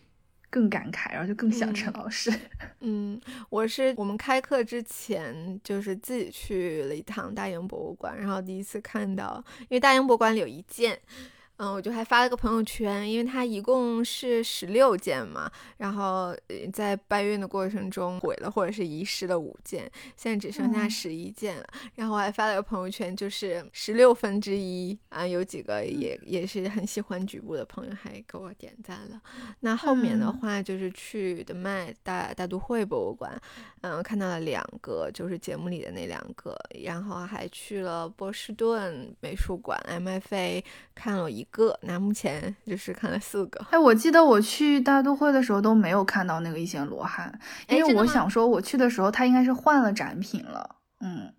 [0.51, 2.31] 更感慨，然后就更想陈老师。
[2.81, 10.99] 嗯，我是我们开课之前就是自己去了一趟大英博物馆，然后第一次看到，因为大英博物馆里有一件。
[11.17, 11.25] 嗯，
[11.69, 16.35] 我就还发了个朋友圈，因为它一共是十六件嘛，然后
[16.73, 21.67] 在搬运的过程中毁了或者是遗失了五件，现在只剩下十一件了。
[21.95, 29.21] 然后我还发了个朋友圈，就是十六分之一啊，有几个也也是很喜欢局部的朋友还给我点赞了。
[29.59, 33.39] 那后面的话就是去的麦大大都会博物馆，
[33.81, 40.63] 嗯，看到了两个，就是节目里的那两个，然后还去了波士顿美术馆 MFA
[40.95, 41.45] 看了一。
[41.51, 43.63] 个，那目前就是看了四个。
[43.69, 50.77] 哎，我记得我去大都会的时候都没有看到那个一线罗汉，因为我想说我去的时候他应该是换了展品了。
[51.01, 51.31] 嗯。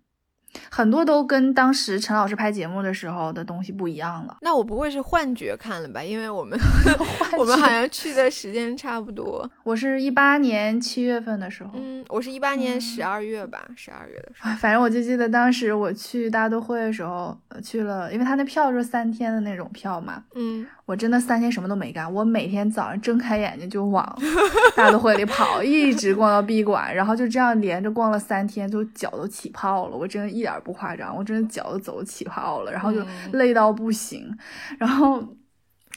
[0.69, 4.37] 很多都跟当时陈老师拍节目的时候的东西不一样了。
[4.41, 6.03] 那我不会是幻觉看了吧？
[6.03, 6.57] 因为我们
[7.37, 9.49] 我们好像去的时间差不多。
[9.63, 14.51] 我是一八年七月份的时候，嗯，我是一八年十二月吧，十二月的时候。
[14.57, 20.65] 反正我就记得当时我去大都会的时候，去了，因为他那票是三天的那种票嘛，嗯。
[20.85, 24.05] 我真的三天什么都没干，我每天早上睁开眼睛就往
[24.75, 29.95] 大都会里跑，一直逛到闭馆，然后就这样连着逛了三天，就脚都起泡了。
[29.95, 34.37] 我真的一点不夸张，我真的脚都走起泡了，然后就累到不行，
[34.77, 35.23] 然后。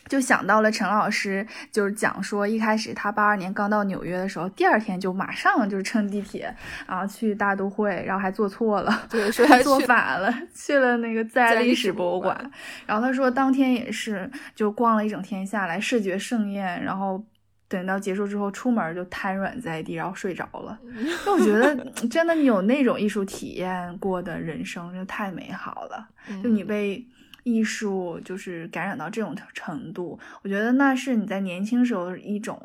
[0.08, 6.54] 就想到了陈老师，就是讲说一开始他八二年刚到纽约的时候，第二天就马上就是乘地铁，
[6.86, 12.50] 然后去大都会，然后还坐错了，对，说他坐反了，去了那个自然历史博物馆。
[12.86, 17.24] 然后他说当天也是就逛了一整天下来，视觉盛宴，然后
[17.68, 20.78] 等到结束之后出门就瘫软在地，然后睡着了。
[21.26, 21.74] 那我觉得
[22.08, 26.08] 真的你有那种艺术体验过的人生，就太美好了。
[26.42, 27.04] 就你被。
[27.46, 32.60] 艺术就是感染到这种程度，我觉得那是你在年轻时候一种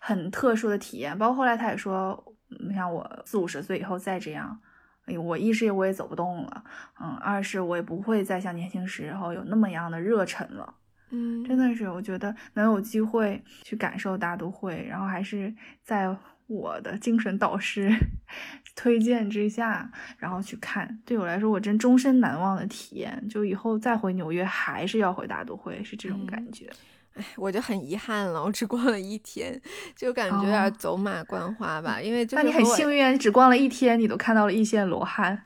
[0.00, 1.16] 很特殊的体验。
[1.16, 2.22] 包括后来他也说，
[2.60, 4.60] 你像我四五十岁以后再这样，
[5.06, 6.64] 哎，我一是我也走不动了，
[7.00, 10.74] 嗯，二是我也不会再像年轻时候有那么样的热忱了，
[11.08, 16.14] 嗯，真的是我觉得能有机会去感受大都会，然后还是在。
[16.48, 17.94] 我的精神导师
[18.74, 23.28] 推荐之下，然后去看，对我来说，我真终身难忘的体验。
[23.28, 26.68] 就以后再回纽约，还是要回大都会，是这种感觉。
[27.18, 29.60] 哎，我就很遗憾了，我只逛了一天，
[29.96, 32.00] 就感觉有点走马观花吧。
[32.00, 35.42] 因为那你很幸运，你只逛了一天，你都看到了一线罗汉。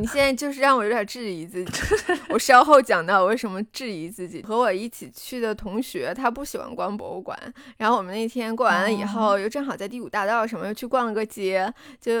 [0.00, 1.72] 你现在就是让我有点质疑自己。
[2.30, 4.42] 我稍后讲到为什么质疑自己。
[4.42, 7.36] 和我一起去的同学，他不喜欢逛博物馆。
[7.76, 12.12] 然后我们那天逛完了以后，又正好在第五大道什么又去逛了个街，就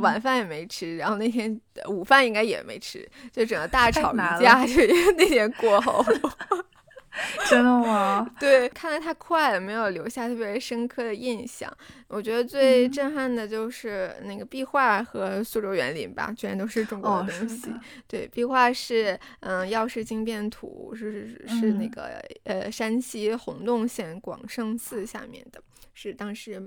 [0.00, 0.96] 晚饭也没吃。
[0.96, 4.74] 然后那天午饭应该也没吃，就整个大吵一架， 就
[5.16, 6.04] 那天过后。
[7.50, 8.28] 真的吗？
[8.38, 11.70] 对，看的太快了，没有留下特别深刻的印象。
[12.08, 17.72] 我觉得最震撼的就是那个壁画和苏州园林吧，居然都是中国的东西。
[18.06, 25.60] 对，壁画是嗯《药师经变图》，是是是那个呃山西洪洞县广胜寺下面的，
[25.94, 26.62] 是当时。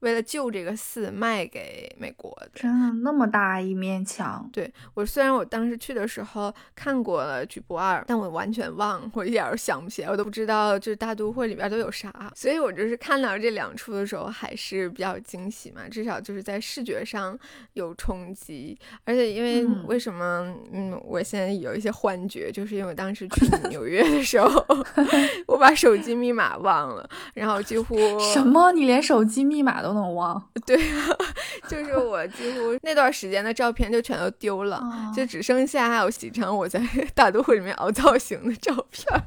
[0.00, 4.48] 为了救这个寺，卖给美国的，真的那么大一面墙？
[4.52, 12.12] 对我，虽然我当时去的时候看过了《举步二》，但我完全忘，我一点都想不起来，我都不知道就是大都会里边都有啥。
[12.34, 17.36] 所以我就是看到这两处的时候，还是比较惊喜嘛，至少就是在视觉上
[17.72, 18.78] 有冲击。
[19.04, 24.64] 而且因为为什么，嗯，我现在有一些幻觉，就是因为当时去 纽约的时候，
[25.48, 27.96] 我把手机密码忘了，然后几乎
[28.34, 28.70] 什么？
[28.72, 29.85] 你连手机密码都？
[29.86, 31.06] 都能忘， 对啊，
[31.68, 34.82] 就是我几乎那段时间的照片就全都丢了，
[35.14, 36.80] 就只剩下还有几张我在
[37.14, 39.22] 大都会里面凹造型的照片。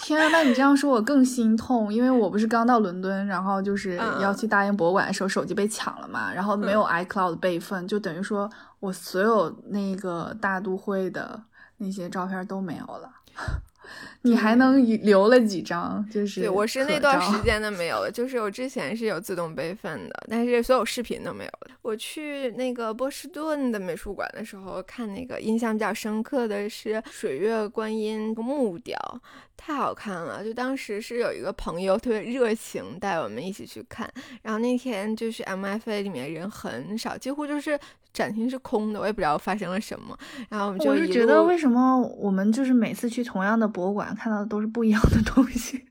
[0.00, 11.42] 天啊，那你这样说，我更心痛，因为我不是刚到伦敦，然后就是要去大英博物馆的时候，手机被抢了嘛，然后没有 iCloud 备份，就等于说我所有那个大都会的
[11.78, 13.10] 那些照片都没有了。
[14.22, 16.06] 你还能留了几张？
[16.10, 21.70] 就是对，我是那段时间 的没有了，就是我之前是有自动备份的，但是所有视频都没有了。
[21.82, 28.96] 我去那个波士顿的美术馆的时候，看那个印象比较深刻的是水月观音木雕。
[29.58, 30.42] 太好看了！
[30.42, 34.10] 就当时是有一个朋友特别热情带我们一起去看，
[34.40, 37.78] 然后那天就是 MFA 里面人很少，几乎就是
[38.14, 40.16] 展厅是空的，我也不知道发生了什么。
[40.48, 45.84] 然后我们就我是觉得为什么我们就是每次去同样的博物馆看到的都是不一样的东西。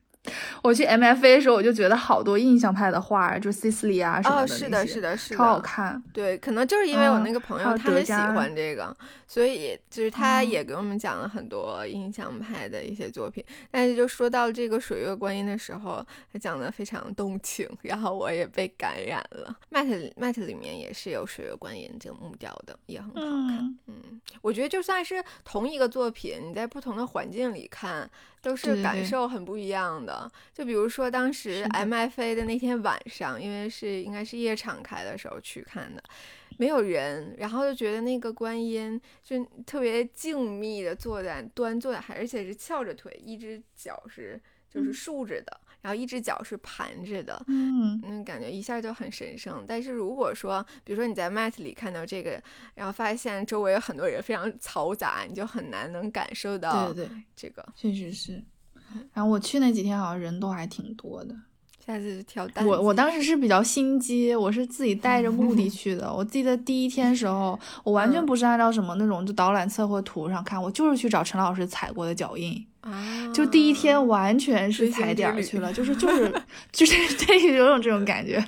[0.62, 6.02] 我去 MFA 的时候，我就觉得好多印象派的画，就 Sisley 啊什么的，哦，是的，是的，是的，超好看。
[6.12, 8.94] 对，可能就是因为我那个朋友他很喜欢这个，
[9.26, 13.42] 所以就是他也给我们讲了很多印象派的一些作品。
[13.70, 19.56] 但是就说到这个水月观音的时候，他讲的非常动情，然后我也被感染了。
[19.70, 23.58] Mat Mat 里面也是有水月观音这个木雕的，也很好看。
[23.58, 28.08] 嗯嗯，我觉得就算是同一个作品，你在不同的环境里看，
[28.42, 30.28] 都是感受很不一样的。
[30.52, 32.48] 就比如说当时 MFA 的。
[32.48, 36.02] 那天晚上，因为是应该是夜场开的时候去看的，
[36.56, 44.94] 没有人，然后就觉得那个观音就特别静谧的坐在端坐在，而且是翘着腿，一只脚是就是嗯。
[44.94, 49.64] 竖着的，然后一只脚是盘着的，嗯，那，感觉一下就很神圣。
[49.66, 52.42] 但是如果说，比如说你在 Mat 里看到这个，
[52.74, 57.64] 然后发现周围有很多人非常嘈杂，你就很难能感受到对对对，这个。
[57.74, 58.42] 确实是。
[59.12, 61.34] 然后我去那几天好像人都还挺多的。
[61.84, 66.12] 下次挑淡我我当时是比较心机，我是自己带着目的 去的。
[66.12, 72.66] 我记得第一天时候，我完全嗯不是按照什么那种就导览测绘图上看，我就是去找陈老师踩过的脚印。
[72.90, 76.32] 啊，就第一天完全是踩点儿去了，就是就是
[76.72, 76.94] 就是
[77.26, 78.38] 对，有种这种感觉，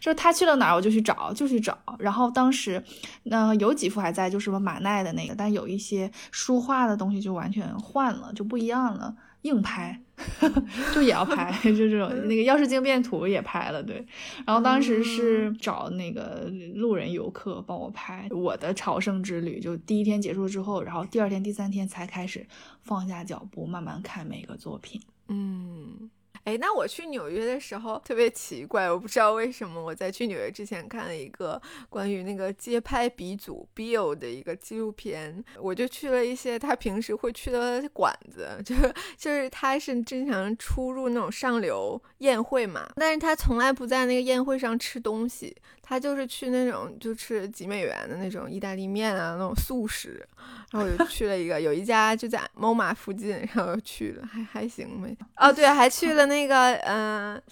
[0.00, 1.76] 就是他去了哪儿我就去找，就去找。
[1.98, 2.82] 然后当时，
[3.24, 10.00] 那、有几幅还在，就是什么马奈的那个，但有一些书画的东西就完全换了，就不一样了，硬拍，
[10.94, 14.04] 就也要拍，就这种那个药师经变图也拍了，对。
[14.46, 22.46] 然后当时是找那个路人游客帮我拍我的朝圣之旅，就第一天结束之后，然后第二天、第三天才开始
[22.82, 25.00] 放下脚步，慢慢看每个作品。
[25.28, 26.10] 嗯，
[26.48, 50.26] 哎，那我去纽约的时候特别奇怪，我不知道为什么我在去纽约之前看了一个关于那个街拍鼻祖 Bill 的一个纪录片，我就去了一些他平时会去的馆子，就是就是他是经常出入那种上流宴会嘛，但是他从来不在那个宴会上吃东西，他就是去那种就吃几美元的那种意大利面啊，那种速食。
[50.70, 55.16] 然后我就去了一个，有一家就在 MoMA 附近，然后去了，还还行呗。
[55.36, 57.42] 哦，对，还去了那个，嗯、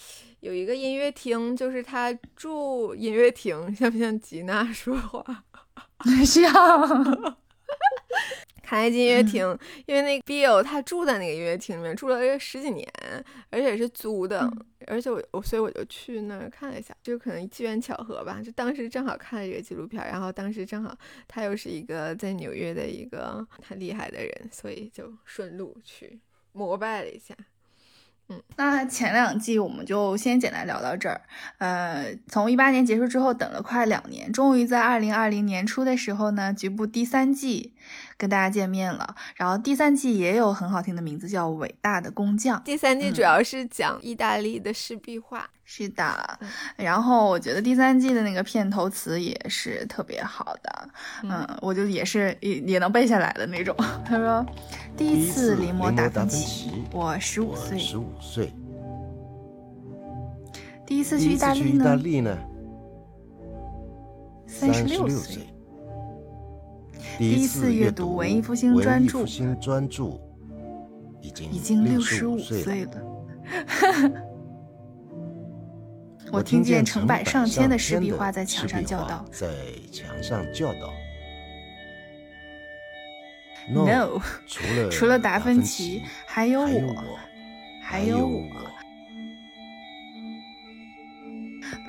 [0.41, 5.45] 有一个音乐厅，就是他住音乐厅，像不像吉娜 说话？
[6.25, 6.53] 像，
[8.63, 12.87] 看来音乐厅，因为那个 Bill 他住在那个音乐厅里面住了十几年，
[13.51, 14.51] 而且是租的，
[14.87, 26.21] 而且我我所以我就去那儿看了一下，就可能机缘巧合吧，就当时正好看了这个纪录片，然后当时正好他又是一个在纽约的一个很厉害的人，所以就顺路去
[26.53, 27.35] 膜拜了一下。
[28.29, 31.21] 嗯那前两季我们就先简单聊到这儿。
[31.59, 37.75] 呃，从一八年结束之后，等了快两年，终于在二零二零年初的时候呢，局部第三季
[38.17, 39.15] 跟大家见面了。
[39.37, 42.59] 然后第三季也有很好听的名字，叫《伟大的工匠》。
[42.63, 50.89] 第三季嗯主要是讲意大利的湿壁画，是的嗯，然后我觉得第三季的那个片头词也是特别好的，
[51.23, 53.75] 嗯嗯，我就也是也也能背下来的那种。
[54.05, 54.45] 他说，
[54.97, 58.53] 第一次临摹达芬奇，我十五岁，十五岁，
[60.87, 61.49] 第一次去意大
[61.85, 62.37] 大利呢，
[64.47, 65.56] 三十六岁。。
[67.19, 70.05] 第一次阅读文艺复兴专著文艺复兴专著
[71.23, 72.91] 已经已经六十十五岁岁了。
[74.09, 74.23] 了。
[76.33, 79.49] 我听见成百上千的湿壁画在墙上叫道在
[79.91, 80.93] 墙上叫道。
[83.71, 87.19] ：“No， 除了除了达芬奇奇，，还有我，
[87.83, 88.43] 还有我。”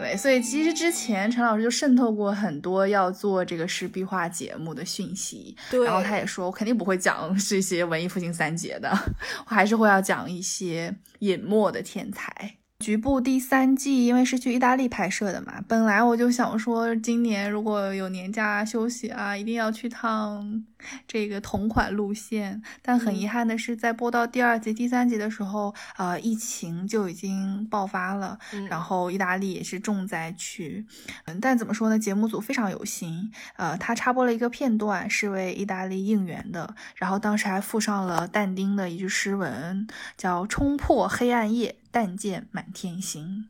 [0.08, 8.90] 对，所以其实之前陈老师就渗透过很多要做这个湿壁画节目的讯息，对，然后他也说，我肯定不会讲这些文艺复兴三杰的，
[9.48, 12.54] 我还是会要讲一些隐没的天才。
[12.80, 20.64] 局部第三季因为是去意大利拍摄的嘛，本来我就想说，今年如果有年假休息啊，一定要去趟
[21.08, 22.62] 这个同款路线。
[22.82, 30.86] 但很遗憾的是，在播到第二集、第三集的时候，呃，疫情就已经爆发了，嗯然后意大利也是重灾区。
[31.26, 31.98] 嗯，但怎么说呢？
[31.98, 43.50] 节目组非常有心，呃，他插播了一个片段，是为意大利应援的，然后当时还附上了但丁的一句诗文，叫“冲破黑暗夜，但见满天星”。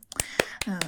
[0.67, 0.79] 嗯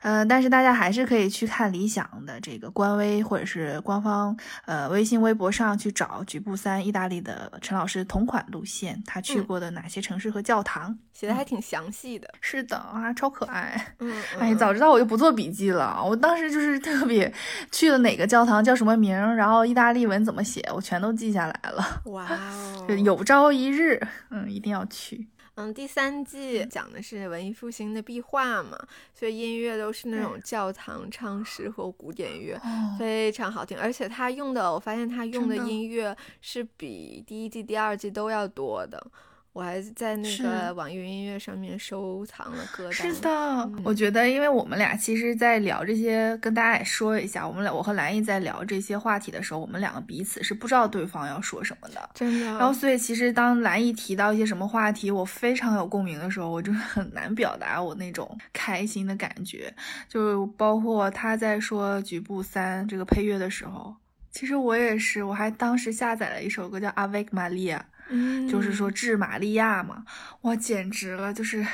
[0.00, 12.28] 呃，但是大家还是可以去看理想的这个官微或者是官方呃微信、微博上去找局部三意大利的陈老师同款路线，他去过的哪些城市和教堂，写的还挺详细的。
[12.42, 13.94] 是的啊，超可爱。
[14.00, 15.98] 嗯，哎，早知道我就不做笔记了。
[16.04, 17.32] 我当时就是特别
[17.72, 22.02] 去了哪个教堂叫什么名，然后意大利文怎么写，我全都记下来了。
[22.12, 23.98] 哇哦，就有朝一日，
[24.30, 25.26] 嗯，一定要去。
[25.56, 28.76] 嗯，第三季讲的是文艺复兴的壁画嘛，
[29.12, 32.60] 所以音乐都是那种教堂唱诗和古典乐，
[32.98, 33.78] 非常好听。
[33.78, 39.06] 而且他用的，我发现他用的音乐是比第一季、第二季都要多的。
[39.54, 42.92] 我还在那个网易云音乐上面收藏了歌单。
[42.92, 52.46] 是的，我觉得，因为我们俩其实，在聊这些，跟大家也说一下，我们俩我和兰姨在聊这些话题的时候，我们两个彼此是不知道对方要说什么的，真的。
[52.46, 59.72] 然后，所以其实当兰姨提到一些什么话题，我非常有共鸣的时候，我就很难表达我那种开心的感觉。
[60.08, 63.94] 就包括他在说《局部三》这个配乐的时候，
[64.32, 67.76] 其实我也是，我还当时下载了一首歌叫《Avec Maria》。
[68.08, 70.04] 嗯，就是说致玛利亚嘛，
[70.42, 71.32] 哇，简直了！
[71.32, 71.66] 就是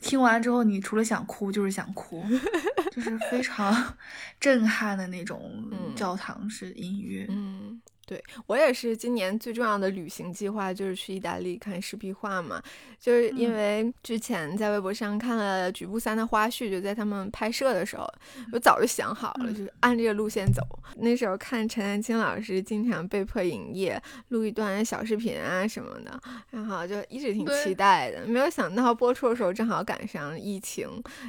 [0.00, 2.24] 听完之后，你除了想哭就是想哭，
[2.92, 3.96] 就是非常
[4.38, 7.26] 震撼的那种教堂式音乐。
[7.28, 7.80] 嗯。
[8.06, 12.62] 对我也是，今年最重要的旅行计划就是去意大利看石壁画嘛，
[13.00, 18.06] 就是因为之前在微博上看了《局部三》的花絮，就在他们拍摄的时候，
[18.52, 20.60] 我早就想好了，就是按这个路线走。
[20.96, 28.26] 那时候看陈丹青老师经常被迫营业，录一段小视频啊什么的，然后就一直挺期待的。
[28.26, 30.86] 没有想到播出的时候正好赶上疫情，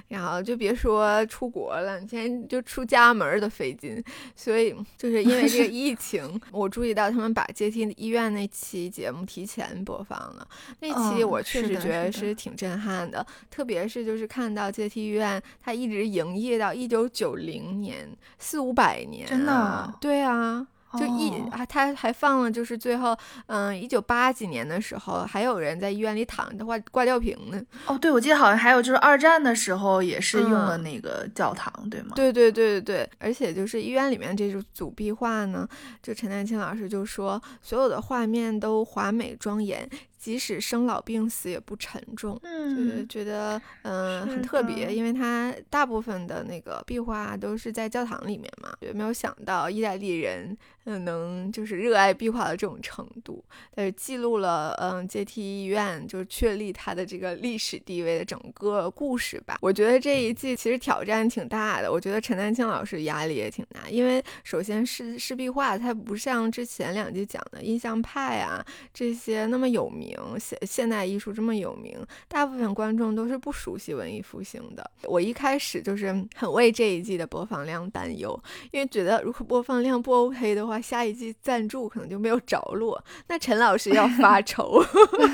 [0.09, 4.03] 然后就别说出国了，现在就出家门都费劲。
[4.36, 6.64] 所以就是因为这个 疫情，我。
[6.66, 10.47] 我注意到他们把阶梯医院那期节目提前播放了，
[10.80, 18.09] 那期我确实觉得是挺震撼的，特别是就是看到阶梯医院它一直营业到一九九零年，
[18.39, 20.66] 四五百年，真的，对啊。
[20.97, 23.17] 就一还他还放了，就是最后，
[23.47, 27.61] 嗯，一九八几年的时候，还有人在医院里躺着挂挂吊瓶呢。
[27.87, 32.11] 哦，对，我记得好像还有就是二战的时候也是用了那个教堂，对吗？
[32.15, 35.67] 对对对对对，而且就是医院里面这组壁画呢，
[36.01, 39.89] 就陈丹青老师就说，所有的画面都华美庄严。
[40.17, 59.57] 即使生老病死也不沉重，嗯，觉得嗯很特别，因为它大部分的那个壁画都是在教堂里面嘛，也没有想到意大利人嗯能就是热爱壁画的这种程度，但是记录了嗯阶梯医院就是确立它的这个历史地位的整个故事吧。
[59.61, 70.15] 我觉得这一季其实挑战挺大的，我觉得陈丹青老师压力也挺大，因为首先是是壁画，它不像之前两季讲的印象派啊这些那么有名。
[70.39, 74.91] 现现代艺术这么有名，大部分观众都是不熟悉文艺复兴的。
[75.03, 78.39] 我一开始就是很为这一季的播放量担忧，
[78.71, 84.84] 因为觉得如果播放量不 OK 的话，下一季赞助可能就没有着落，那陈老师要发 愁。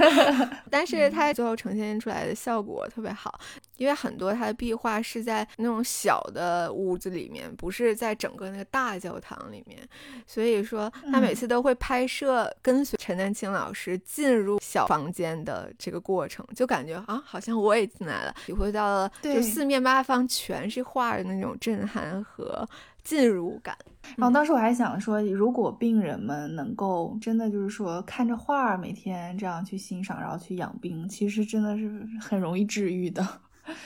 [0.70, 3.39] 但是他最后呈现出来的效果特别好。
[3.78, 9.80] 因为很多他的壁画是在那种小的屋子里面，不是在整个那个大教堂里面，
[10.28, 22.68] 所以说他每次都会拍摄跟随陈丹青老师进入小房间的这个过程，就感觉啊，好像我也进来了，体会到了就四面八方全是画的那种震撼和
[23.04, 23.78] 进入感。
[24.18, 33.26] 然后当时我还想说，如果病人们能够真的就是说看着画儿每天这样去欣赏，然后去养病，其实真的是很容易治愈的。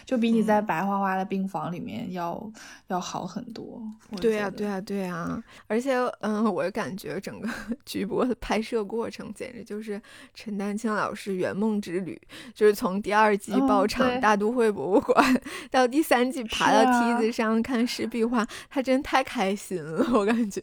[0.06, 2.52] 就比你在白花花的病房里面要
[2.88, 3.82] 要好很多。
[4.22, 5.44] 对呀，对呀，对呀。
[5.68, 7.50] 而且，嗯，我感觉整个
[7.86, 10.02] 剧播的拍摄过程简直就是
[10.34, 12.20] 陈丹青老师圆梦之旅。
[12.54, 20.62] 就是从第二季包场大都会博物馆，到第三季爬到梯子上看湿壁画，他真太开心了，我感觉。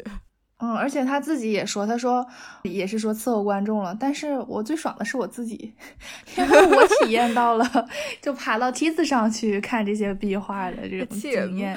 [0.63, 2.25] 嗯，而且他自己也说，他说
[2.63, 5.75] 也是说伺候观众了，但是我最爽的是我自己，
[6.39, 7.89] 因为我体验到了
[8.21, 11.77] 就爬到梯子上去看这些壁画的这种经验。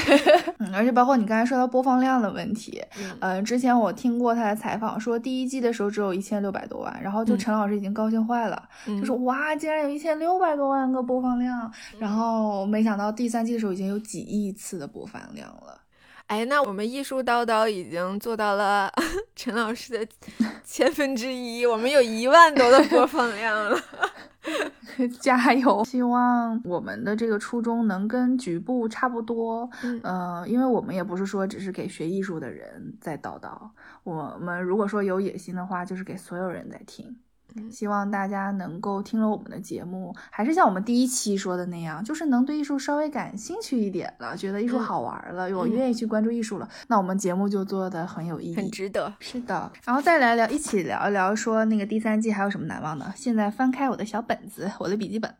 [0.58, 2.82] 嗯，而且包括你刚才说到播放量的问题，
[3.20, 15.81] 嗯，之前我听过他的采访，说第一季的时候只有一千六百多万，然后就陈老师已经高兴坏了，就说哇，竟然有一千六百多万个播放量，然后没想到第三季的时候已经有几亿次的播放量了。
[16.32, 18.90] 哎，那我们艺术叨叨已经做到了
[19.36, 20.12] 陈老师的
[20.64, 23.78] 千分之一，我们有一万多的播放量了，
[25.20, 25.84] 加油！
[25.84, 33.68] 希望我们的这个初衷能跟局部差不多，嗯，因为我们也不是说只是给学艺术的人在叨叨，
[34.02, 37.14] 我们如果说有野心的话，就是给所有人在听。
[37.70, 49.12] 希望大家能够听了我们的节目，还是像我们第一期说的那样，就是能对艺术稍微感兴趣一点了，觉得艺术好玩了，我愿意去关注艺术了，那我们节目就做的很有意义，很值得。
[49.18, 53.12] 是的，然后再来聊，一起聊一聊，说那个第三季还有什么难忘的？
[53.16, 55.32] 现在翻开我的小本子，我的笔记本，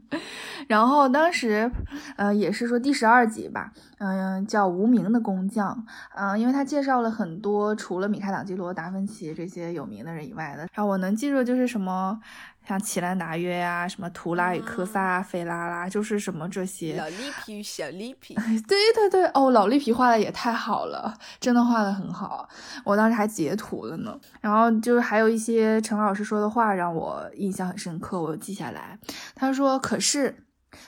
[0.68, 1.70] 然后当时，
[2.16, 5.86] 呃，也是说第十二集吧，嗯，叫无名的工匠，
[6.16, 11.52] 嗯，因为他介绍了很多除了米开朗基罗、达芬奇这些有名的人以外的，然后我能记住就。
[11.52, 12.18] 是什么
[12.66, 16.96] 像齐兰达约啊，什么图拉与科萨、费拉拉，就是什么这些。
[16.96, 18.34] 老绿皮，小绿皮。
[18.34, 22.48] 对对对，哦，老绿皮画的也太好了，真的画的很好，
[22.84, 24.18] 我当时还截图了呢。
[24.40, 28.98] 然后就是还有一些陈老师说的话让我印象很深刻，我记下来。
[29.36, 30.34] 他说：“可是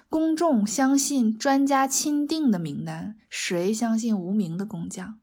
[0.08, 5.18] 公众相信专家钦定的名单，谁相信无名的工匠？”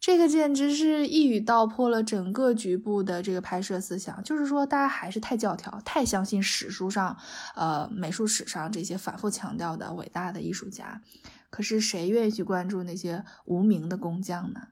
[0.00, 7.18] 这个简直是一语道破了整个局部的这个拍摄思想，就是说大家还是太教条，太相信史书上，
[7.54, 11.02] 呃，美术史上这些反复强调的伟大的艺术家，
[11.50, 14.68] 可是谁愿意去关注那些无名的工匠呢？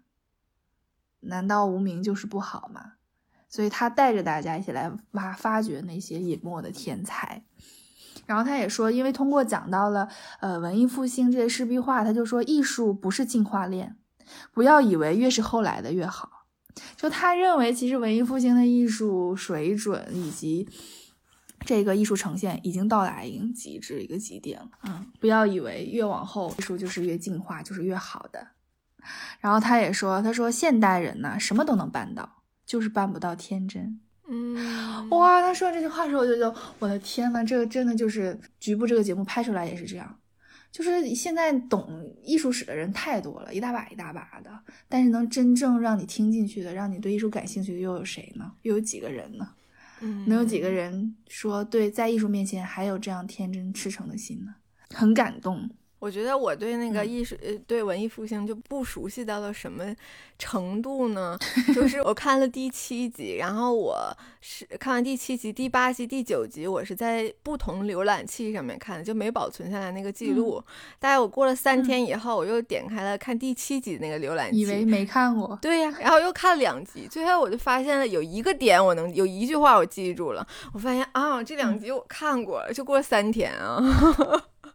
[1.20, 2.94] 难道无名就是不好吗？
[3.50, 7.44] 所以他带着大家一起来挖发掘那些隐没的天才，
[8.28, 10.06] 然后他也说，因为通过讲到了
[10.40, 13.96] 呃文艺复兴这些湿壁画，他就说艺术不是进化链。
[14.52, 16.44] 不要以为越是后来的越好，
[16.96, 20.68] 就他认为，其实文艺复兴的艺术水准以及
[21.64, 24.68] 这个艺术呈现已经到达一个极致一个极点了。
[24.84, 28.48] 嗯，不要以为越往后艺术就是越进化，就是越好的。
[29.40, 33.98] 然后他也说，他说现代人呢什么都能办到，就是办不到天真。
[34.30, 40.18] 嗯，哇，他说这句话的时候，我就觉得我的天呐，这个真的就是局部这个节目拍出来也是这样。
[40.70, 44.50] 就是现在懂艺术史的人太多了，一大把一大把的，
[44.86, 48.52] 但是能真正让你听进去的，让你对艺术感兴趣的又有谁呢？
[48.62, 49.48] 又有几个人呢？
[50.00, 54.54] 嗯，能有几个人说对，在艺术面前还有这样天真赤诚的心呢？
[54.94, 55.70] 很感动。
[55.98, 59.84] 我觉得我对那个艺术，呃，对文艺复兴就不熟悉到了什么
[60.38, 61.36] 程度呢？
[61.74, 70.62] 就是我看了第七集，然后我是看完第七集、第八集、第九集，我是在不同浏览器上面看的，就没保存下来那个记录。
[71.00, 75.58] 大概我过了三天以后，我又点开了看第七集那个浏览器，以为没看过。
[75.60, 83.82] 对呀，然后又看两集，最后我就发现了有一个点我能有一句话我记住了，我发现啊，这两集我看过了，就过了三天啊。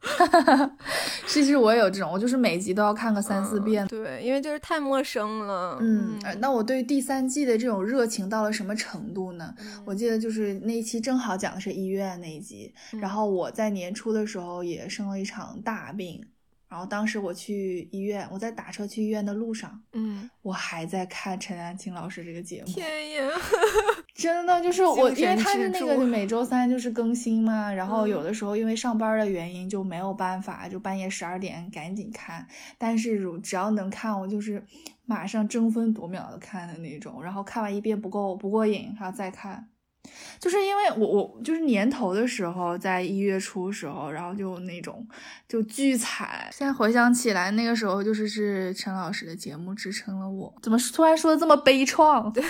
[0.03, 0.77] 哈哈哈，
[1.25, 3.87] 其实我也有这种，我就是每集都要看个三四遍。
[3.87, 5.77] 对，因为就是太陌生了。
[5.79, 9.55] 嗯，那我对第三季的这种热情到了什么程度呢？
[9.85, 16.23] 我记得就是那一期正好讲的是医院那一集，然后我在年初的时候也生了一场大病。
[16.67, 22.73] 然后当时我去医院，我在打车去医院的路上，嗯，我还在看陈丹青老师这个节目。
[22.73, 23.29] 天呀，
[24.13, 32.47] 真的就是我，因为他是那个每 周三就是更新嘛，然后有的时候因为上班的原因就没有办法，就半夜十二点赶紧看。
[32.77, 34.63] 但是如只要能看，我就是
[35.05, 37.23] 马上争分夺秒的看的那种。
[37.23, 39.67] 然后看完一遍不够不过瘾，还要再看。
[40.39, 45.07] 就是因为我我就是年头的时候，在一月初时候，然后就那种
[45.47, 46.49] 就巨惨。
[46.51, 50.53] 现在回想起来，那个时候就是是陈老师的节目支撑了我。
[50.61, 52.31] 怎么突然说的这么悲怆？
[52.33, 52.43] 对，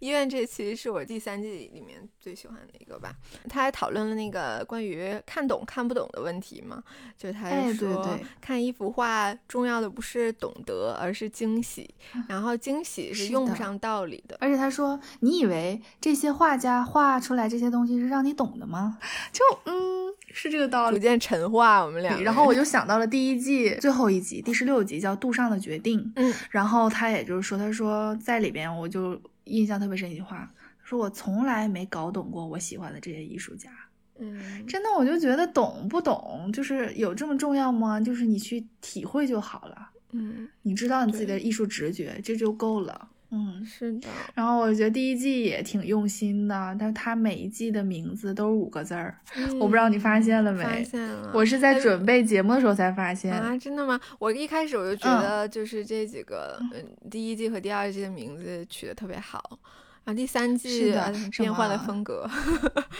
[0.00, 3.14] 医院这期是我第三季里面最喜欢的一个吧。
[3.48, 6.82] 他还讨论了那个关于看懂看不懂的问题嘛？
[7.16, 11.88] 就他说，看一幅画重要的不是懂得，而是惊喜。
[12.28, 14.36] 然后惊喜是用不上道理的。
[14.40, 16.98] 而且他说，你以为这些画家画。
[17.08, 18.98] 画出来这些东西是让你懂的吗？
[19.32, 20.96] 就嗯，是这个道理。
[20.96, 22.20] 逐渐陈化我们俩。
[22.20, 25.98] 然后我就想到了 第一季最后一集，第十六集叫《杜尚的决定》。
[26.16, 30.50] 嗯，然后他也就是说，他说在里边我就印象特别深一句话，
[30.88, 33.70] 说我从来没搞懂过我喜欢的这些艺术家。
[34.18, 38.00] 嗯，真的，我就觉得懂不懂就是有这么重要吗？
[38.00, 39.90] 就是你去体会就好了。
[40.12, 43.10] 嗯，你知道你自己的艺术直觉，这就够了。
[43.30, 44.08] 嗯，是的。
[44.34, 49.14] 然后我觉得第一季也挺用心的，但它每一季的名字都是五个字儿，
[49.60, 50.64] 我不知道你发现了没？
[50.64, 51.30] 发现了。
[51.34, 54.00] 我是在准备节目的时候才发现啊，真的吗？
[54.18, 59.60] 我一开始我就觉得就是这几个，嗯，第一季和第二季的名字取得特别好。
[60.08, 60.90] 啊，第三季
[61.36, 62.26] 变换了风格。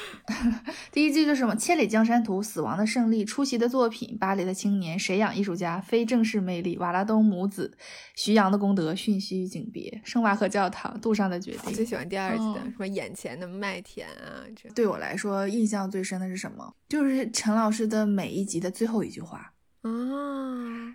[0.93, 7.75] 第一季就是什么《千里江山图》《死亡的胜利》出席的作品《巴黎的青年》《谁养艺术家》《非正式魅力》《瓦拉东母子》
[8.15, 11.61] 《徐阳的功德》《讯息与景别》《圣瓦赫教堂》《杜尚的决定》。
[11.65, 14.45] 我最喜欢第二季的，什么眼前的麦田啊！
[14.55, 16.75] 这对我来说印象最深的是什么？
[16.91, 20.88] 就是陈老师的每一集的最后一句话啊。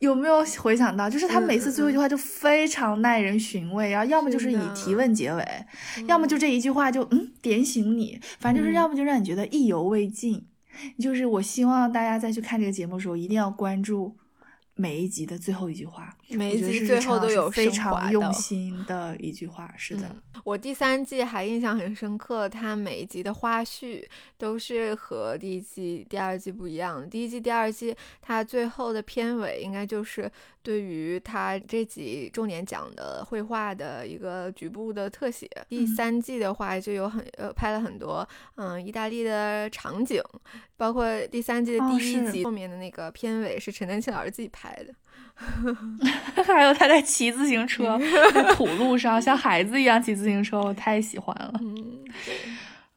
[0.00, 5.46] 有没有回想到，就是他每次最后一句话就非常耐人寻味，然后要么就是以提问结尾，
[6.06, 10.44] 要么就这一句话就嗯点醒你，反正就是要么就让你觉得意犹未尽。
[10.98, 14.16] 就是我希望大家再去看这个节目的时候，一定要关注。
[14.76, 19.72] 每一集的最后一句话，每一集最后都有非常用心的一句话。
[19.76, 24.04] 是的，我第三季还印象很深刻，它每一集的花絮
[24.36, 27.06] 都是和第一季、第二季不一样的。
[27.06, 30.30] 第一季、第二季，它最后的片尾应该就是
[30.62, 35.48] 对于它这集重点讲的绘画的一个局部的特写。
[35.68, 38.26] 第三季的话，就有很呃拍了很多
[38.56, 40.22] 嗯意大利的场景，
[40.76, 44.70] 包括第三季的第一集后面的那个片尾是陈丹青老师自己拍。
[44.80, 44.94] 的，
[46.46, 47.98] 还有他在骑自行车，
[48.34, 51.52] 在土路上像孩子一样骑自行车，我太喜欢了。
[51.60, 51.98] 嗯，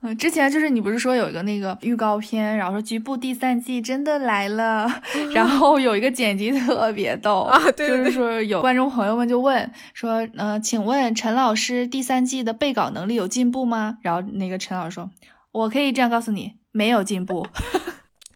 [0.01, 5.01] 嗯，之前就是你不是说有一个那个预告片，然后说局部第三季真的来了，
[5.33, 13.99] 然后有一个剪辑特别逗啊，就是说有观众朋友们就问说，嗯，请问陈老师第三季的备稿能力有进步吗？
[14.01, 15.09] 然后那个陈老师说，
[15.53, 17.47] 我可以这样告诉你，没有进步。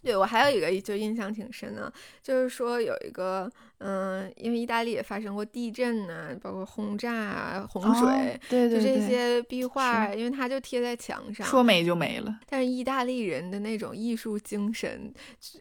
[0.07, 1.91] 对我还有一个就印象挺深的，
[2.23, 12.39] 就是说有一个，嗯，因为意大利也发生过地震呢，包括轰炸、啊、洪水，对对对，就这些壁画，因为它就贴在墙上，说没就没了。
[12.47, 15.13] 但是意大利人的那种艺术精神，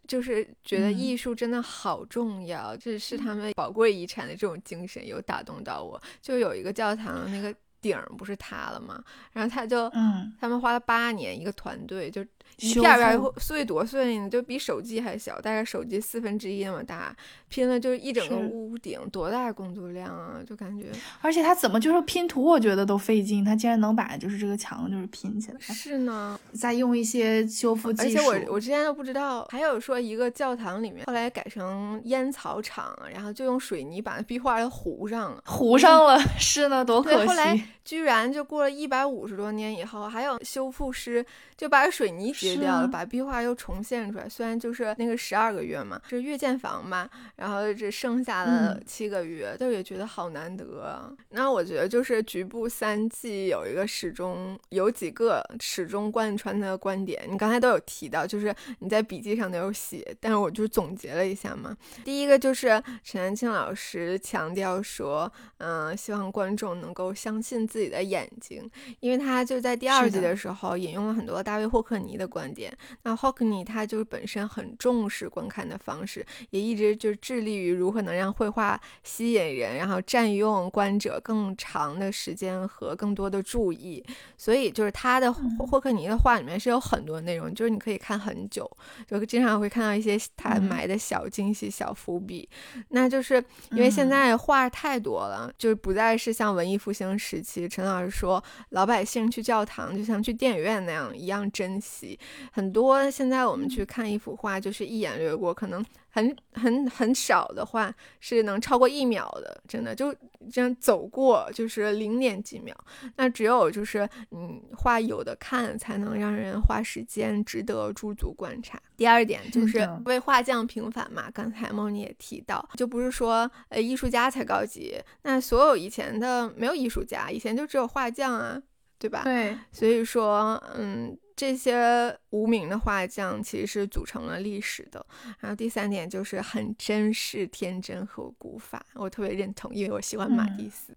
[0.06, 6.00] 就是觉得艺术真的好重要，这是他们宝贵遗产的这种精神，有打动到我。
[6.22, 9.02] 就有一个教堂，那个顶不是塌了吗？
[9.32, 12.24] 然后他就，嗯，他们花了八年，一个团队就。
[12.58, 14.30] 一片片碎多碎呢？
[14.30, 17.14] 就比手机还小，大概手机四分之一那么大，
[17.48, 20.40] 拼了就是一整个屋顶，多大工作量啊！
[20.46, 20.86] 就感觉，
[21.20, 25.58] 而且他怎么就是拼图，我觉得都费劲，他竟然能把就是这个墙就是拼起来。
[25.60, 28.18] 是呢，再用一些修复技术。
[28.18, 36.18] 而且我我之前都不知道，还有说一个教堂里面后来改成烟草厂，然后就用水泥把那壁画都糊上了，糊上了。
[36.38, 37.26] 是呢，多可惜。
[37.26, 41.24] 后来居然就过了一百五十多年以后，还有修复师
[41.56, 42.26] 就把水泥。
[42.32, 44.28] 截掉了，把壁画又重现出来。
[44.28, 51.16] 虽然就是那个十二个月嘛，是月建房嘛，然后这剩下了七个月，但是也觉得好难得。
[51.30, 61.76] 那我觉得就是局部三季有一个始终有几个始终贯穿的观点，你刚才都有提到，就是你在笔记上都有写，但是我就总结了一下嘛。
[62.04, 68.70] 第一个就是陈丹青老师强调说，嗯，希望观众能够相信自己的眼睛，
[69.00, 72.26] 因为他就在第二季的时候引用了很多大卫霍克尼的。
[72.26, 84.04] 观点，那 Hockney 他就是本身很重视观看的方式，也一直就致力于如何能让绘画吸引人，然后占用观者更长的时间和更多的注意。
[84.36, 88.68] 所以就是他的霍克尼的画里面是有很多内容，就是你可以看很久，
[89.06, 92.48] 就经常会看到一些他埋的小惊喜、小伏笔。
[92.88, 102.18] 那就是因为现在画太多了，就是不再是像文艺复兴时期，陈老师说老百姓去教堂就像去电影院那样一样珍惜。
[102.52, 105.84] 很多现在我们去看一幅画，就是一眼掠过，可能
[106.16, 110.14] 很很很少的话是能超过一秒的，真的就
[110.50, 112.74] 这样走过，就是零点几秒。
[113.16, 118.80] 那只有就是嗯，画有的看，才能让人花时间，值得驻足观察。
[118.96, 128.58] 第二点就是为画匠平反嘛，刚才梦妮也提到，就不是说呃艺术家才高级，那所有以前的没有艺术家，以前就只有画匠啊，
[128.98, 129.20] 对吧？
[129.22, 131.14] 对，所以说嗯。
[131.36, 135.04] 这些无名的画匠其实是组成了历史的。
[135.38, 140.96] 然后第三点就是很珍视、天真和古法，我特别认同，因为我喜欢马蒂斯。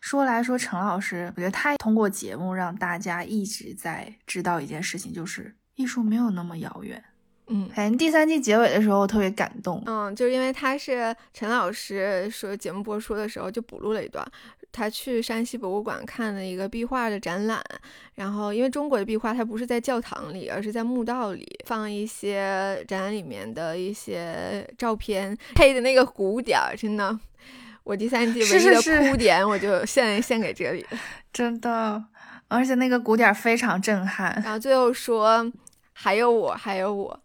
[0.00, 7.02] 说来说陈老师，我觉得他通过节目让大家一直在知道一件事情，就是艺术没有那么遥远。
[7.46, 9.82] 嗯，反正第三季结尾的时候我特别感动。
[9.86, 14.26] 嗯，就是因为他是陈老师说节目播出的时候就补录了一段。
[14.72, 17.62] 他去山西博物馆看了一个壁画的展览，
[18.14, 27.16] 然后因为中国的壁画它不是在教堂里，而是在墓道里放一些展览里面的一些照片，配的那个鼓点儿，真的，
[27.84, 30.84] 我第三季唯一的哭点我就献献给这里，
[31.32, 32.02] 真的，
[32.48, 35.52] 而且那个鼓点非常震撼，然后最后说
[35.92, 37.20] 还有我，还有我，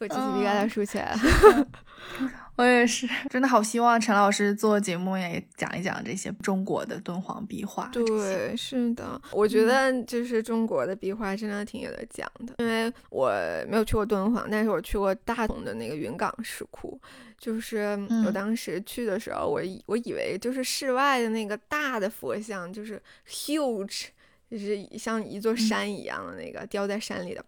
[0.00, 1.66] 我鸡皮疙瘩竖起来了。
[2.56, 7.88] 我也是，真的好希望陈老师做节目也讲一讲这些中国的敦煌壁画。
[7.92, 12.54] 对，是的，我觉得就是中国的壁画真的挺有的讲的。
[12.58, 13.30] 因为我
[13.68, 17.00] 没有去过敦煌，但是我去过大同的那个云冈石窟。
[17.38, 24.08] 就是我当时去的时候，我以我以为就是室外的那个大的佛像，就是 huge，
[24.50, 27.42] 就是像一座山一样的那个雕在山里的。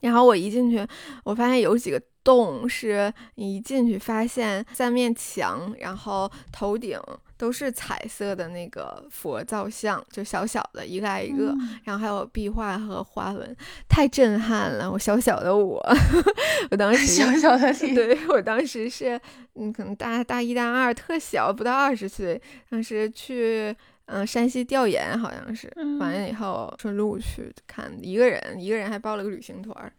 [0.00, 0.86] 然后我一进去，
[1.24, 2.00] 我发现有几个。
[2.22, 7.00] 洞是你一进去发现三面墙，然后头顶。
[7.38, 13.56] 都是彩色的那个佛造像，就小小的一个挨一个，然后还有壁画和花纹，
[13.88, 14.92] 太震撼了！
[14.92, 15.82] 我小小的我，
[16.70, 19.18] 我当时小小的 你，对我当时是，
[19.54, 22.38] 嗯，可能大大一、大二，特小，不到二十岁，
[22.68, 23.74] 当时去，
[24.12, 29.92] 嗯，山西调研，好像是，完了以后顺路去看，一个人，一个人还报了个旅行团。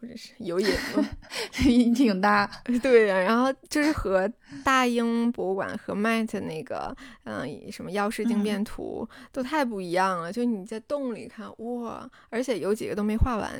[0.00, 1.04] 或者是有瘾吗？
[1.66, 2.48] 瘾挺大，
[2.80, 3.18] 对呀。
[3.18, 4.30] 然后就是和
[4.64, 10.32] 大英博物馆和 Met 那个，嗯，什么药师镜变图都太不一样了。
[10.32, 13.50] 就你在洞里看，哇，而且有几个都没画完。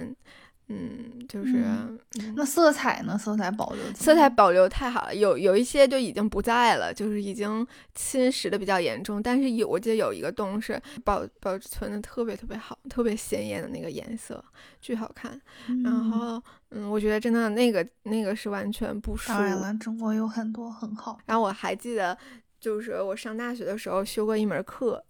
[0.71, 1.65] 嗯，就是
[2.37, 3.17] 那色彩呢？
[3.17, 5.15] 色彩保留，色彩保留太好了。
[5.15, 9.23] 有有一些就已经不在了，就是已经侵蚀的比较严重。
[9.23, 14.45] 但是有，我记得有一个洞是保保存的特别特别好，特别鲜艳的那个颜色，
[14.81, 15.41] 巨好看。
[15.83, 19.29] 然后，嗯，我觉得真的那个那个是完全不输。
[19.29, 21.19] 当然了，中国有很多很好。
[21.27, 22.17] 然后我还记得。
[22.61, 25.01] 就是我上大学的时候修过一门课，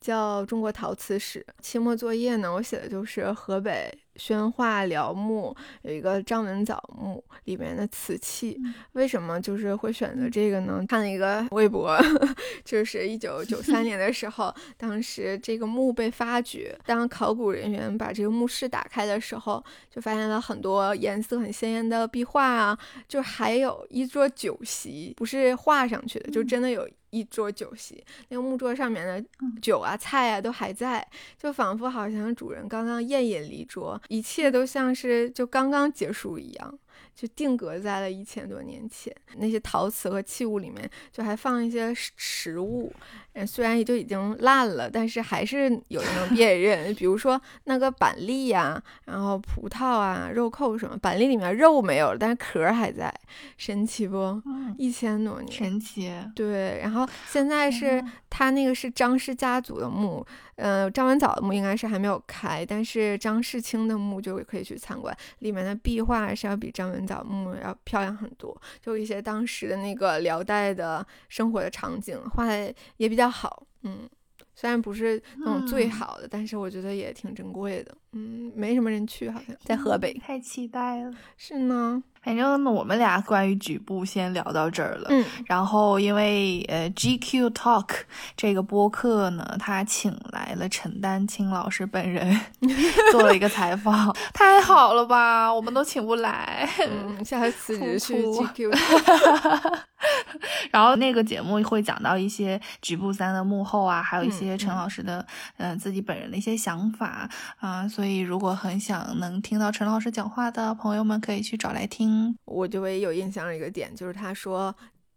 [0.00, 1.46] 叫中国陶瓷史。
[1.62, 8.58] 期末作业呢，我写的就是河北宣化辽墓有一个张文藻墓里面的瓷器。
[8.92, 10.84] 为什么就是会选择这个呢？
[10.88, 11.96] 看了一个微博，
[12.64, 26.88] 就是一九九三年的时候，当时这个墓被发掘，当考古人员把这个墓室打开的时候，就发现了很多颜色很鲜艳的壁画啊，就还有一桌酒席，不是画上去的，就真的有。
[27.10, 29.24] 一桌酒席，那个木桌上面的
[29.60, 31.06] 酒啊、菜啊都还在，
[31.38, 36.78] 就仿佛好像主人刚刚宴饮离桌，一切都像是就刚刚结束一样。
[37.14, 42.92] 就定格在了一千多年前，那些陶瓷和器物里面，就还放一些食物，
[43.32, 46.94] 嗯，虽然也就已经烂了，但是还是有人能辨认。
[46.96, 53.12] 比如说那个板栗呀，然后葡萄啊、肉蔻什么，板栗里面肉没有了，但是壳还在，
[53.56, 54.40] 神奇不？
[54.76, 56.12] 一千多年，神奇。
[56.34, 60.26] 对，然后现在是他那个是张氏家族的墓。
[60.56, 74.08] 呃，张文藻的墓应该是还没有开，但是张世清的墓就可以去参观，里面的壁画是要比张文藻木要漂亮很多，就一些当时的那个辽代的生活的场景画的也比较好，嗯，
[74.54, 82.02] 虽然不是那种最好的，但是我觉得也挺珍贵的，嗯，没什么人去，好像在河北，太期待了，是呢。
[82.22, 85.06] 反正我们俩关于局部先聊到这儿了。
[85.10, 87.88] 嗯，然后因为呃 GQ Talk
[88.36, 92.36] 这个播客呢，他请来了陈丹青老师本人
[93.12, 95.54] 做了一个采访，太好了吧？
[95.54, 98.76] 我们都请不来，嗯，下次去 GQ。
[100.72, 105.24] 然后那个节目会讲到一些局部三的幕后啊，还有一些陈老师的
[105.58, 112.38] 嗯自己本人的一些想法啊，所以所以如果很想能听到陈老师讲话的朋友们，可以去找来听。
[112.44, 114.72] 我就唯一有印象的一个点就是他说。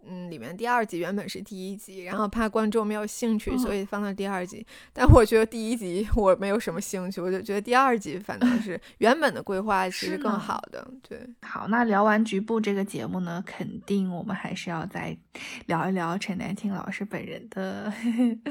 [0.08, 4.66] 嗯，里面第二集原本是第一集，然后怕观众没有兴趣，所以放到第二集。
[4.94, 10.88] 但我觉得第一集我没有什么兴趣，我就觉得第二集反倒是 原本的规划其实更好的。
[11.08, 15.16] 对，好，那聊完局部这个节目呢，肯定我们还是要再
[15.68, 17.92] 聊一聊陈丹青老师本人的，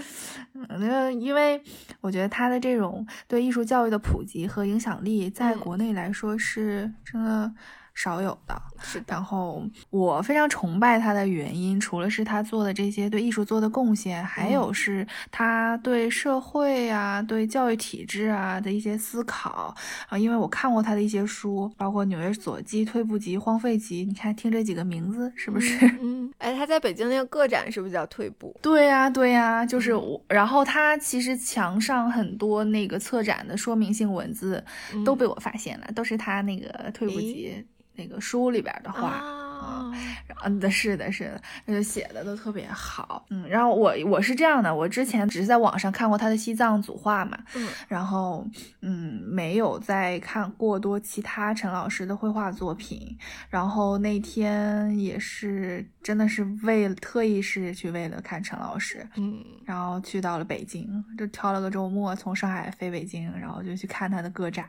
[0.52, 1.60] 那因为
[2.00, 7.52] 我觉得他的这种对艺术教育的普及和影响力，在国内来说是真的。
[8.00, 19.74] 少有的是，然后我非常崇拜他的原因，除了是他做的这些对艺术做的贡献，还有是他对社会啊、对教育体制啊的一些思考
[20.08, 20.16] 啊。
[20.16, 25.84] 因为我看过他的一些书，包括《纽约左基退步集》《荒废集》，你看听这几个名字是不是？
[26.00, 28.56] 嗯，哎，他在北京那个个展是不是叫退步？
[28.62, 30.22] 对呀，对呀，就是我。
[30.28, 34.64] 然后他其实墙上很多那个策展的说明性文字
[35.04, 37.66] 都被我发现了，都是他那个退步集。
[37.98, 39.20] 那个书里边的话
[39.58, 39.92] 啊，
[40.44, 48.46] 嗯的是的是的，那就写的都特别好，嗯，然后我我是这样的，我之前只是在网上看过他的西藏组画嘛，嗯，然后
[48.82, 53.16] 嗯没有再看过多其他陈老师的绘画作品，
[53.48, 60.88] 然后那天也是真的是为了特意是去为了看陈老师，嗯，然后去到了北京，
[61.18, 64.66] 就挑了个周末从上海飞北京，然后就去看他的个展，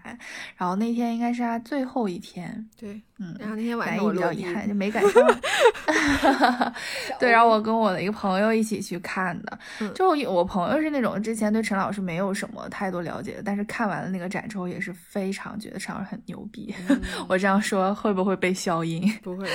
[0.58, 3.02] 然后那天应该是他最后一天，对。
[3.22, 5.22] 嗯，然后那天晚上我比较遗憾就没赶上。
[7.20, 9.60] 对，然后我跟我的一个朋友一起去看的，
[9.94, 16.74] 就我朋友是那种之前对陈老师没有什么太多了解的，但是看完了那个展之后也是非常觉得陈老师很牛逼。
[17.28, 19.02] 我这样说会不会被消音？
[19.22, 19.50] 不会不会。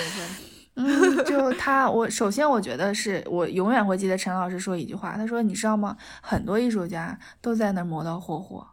[0.77, 5.97] 嗯，就他，我首先我觉得是我永远会记得陈老师说一句话，他说：“你知道吗？
[6.21, 8.67] 很多艺术家都在那儿磨刀霍霍。”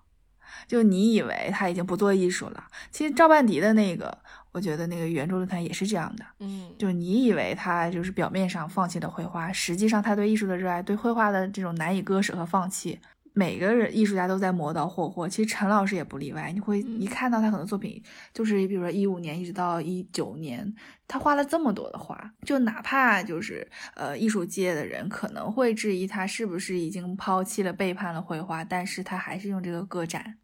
[0.68, 4.18] 就你以为他已经不做艺术了，其实赵半迪的那个，
[4.52, 13.00] 我觉得那个圆桌论坛也是这样的，嗯，就你以为他就是表面上放弃了绘画，实际上他对艺术的热爱，对绘画的这种难以割舍和放弃，
[13.32, 15.30] 每个人艺术家都在磨刀霍霍。
[15.30, 20.76] 其实陈老师也不例外，你会一看到他很多作品，就是比如说一五年一直到一九年，
[21.08, 30.40] 他画了这么多的画，就哪怕就是呃艺术界的人可能会质疑他是不是已经抛弃了、背叛了绘画，但是他还是用这个个展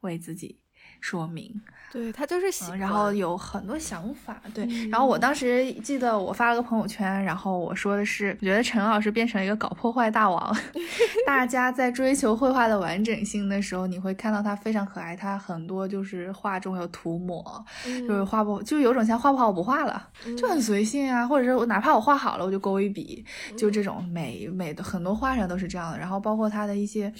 [0.00, 0.58] 为自己
[1.00, 1.60] 说明。
[1.92, 4.66] 对他就是喜欢，然后有很多想法，对。
[4.66, 10.54] 嗯然后我当时记得我发了个朋友圈，然后我说的是，我觉得陈老师变成了一个搞破坏大王。
[11.26, 23.24] 大家在追求绘画的完整性的时候，你会看到他非常可爱，他很多就是画中有涂抹，嗯就是画不就有种像画不好我不画了，就很随性啊，或者是我哪怕我画好了，我就勾一笔，
[23.56, 25.98] 就这种美美的很多画上都是这样的。
[25.98, 27.10] 然后包括他的一些。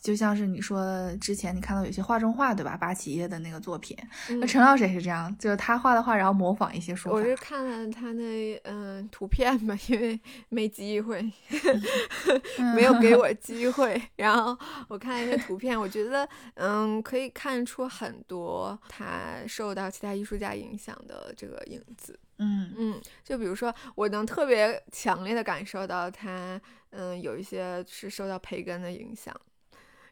[0.00, 2.76] 就像是你说的之前你看到有些画中画，对吧？
[2.76, 3.96] 八旗叶的那个作品，
[4.28, 7.18] 那嗯陈老师也是这样，就是他画的画，然后模仿一些说法。
[7.18, 11.22] 我是看了他那嗯、图片吧，因为没机会，
[12.74, 14.00] 没有给我机会。
[14.16, 14.56] 然后
[14.88, 22.18] 我看了一些图片，我觉得嗯可以看出很多他受到其他艺术家影响的这个影子。
[22.38, 29.38] 嗯嗯，就比如说，我能特别强烈的感受到他嗯有一些是受到培根的影响，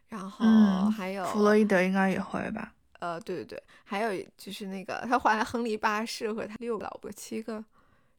[0.09, 2.73] 然后嗯，还有弗洛伊德应该也会吧？
[2.99, 7.63] 呃，对对对，还有就是那个他画了亨利八世和他六个老婆，七个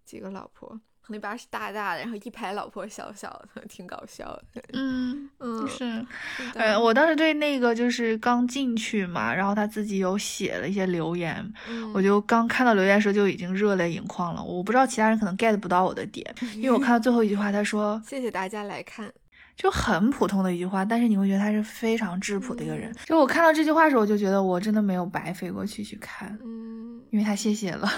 [0.07, 0.81] 几个老婆。
[1.03, 4.63] 亨利八世大大的，然后一排老婆小小的， 挺搞笑的。
[4.75, 6.07] 嗯 嗯，是。
[6.55, 14.43] 呃，我当时对那个就是刚进去嘛，然后他自己有写了一些留言，嗯我就刚看到留言的时候就已经热泪盈眶了。
[14.43, 19.13] 我不知道其他人可能 get 不到我的点，因为我看到最后一句话，他说谢谢大家来看。
[19.61, 22.97] 就很普通的一句话，但是你会觉得他是非常质朴的一个人嗯。
[23.05, 26.39] 就我看到这句话的时候，我就觉得我真的没有白飞过去去看。
[26.43, 26.71] 嗯
[27.11, 27.89] 因为他谢谢了，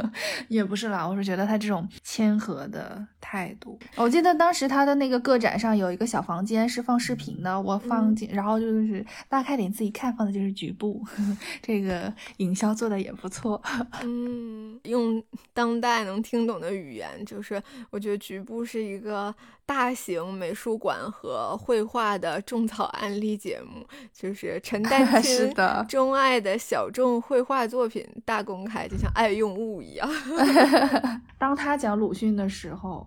[0.48, 3.78] 也不是啦，我是觉得他这种谦和的态度。
[3.96, 11.04] 我记得当时他的那个个展上有一个小房间是放视频的，我放进，然后就是拉开点自己看，放的就是局部，
[11.60, 13.60] 这个营销做的也不错。
[14.02, 19.34] 嗯，用当代能听懂的语言，就是我觉得局部是一个
[19.66, 30.08] 大型美术馆和绘画的种草案例节目，就是陈 丹青的钟爱的小众绘画作品大公开，就像爱用物一样。
[31.38, 33.06] 当他讲鲁迅的时候，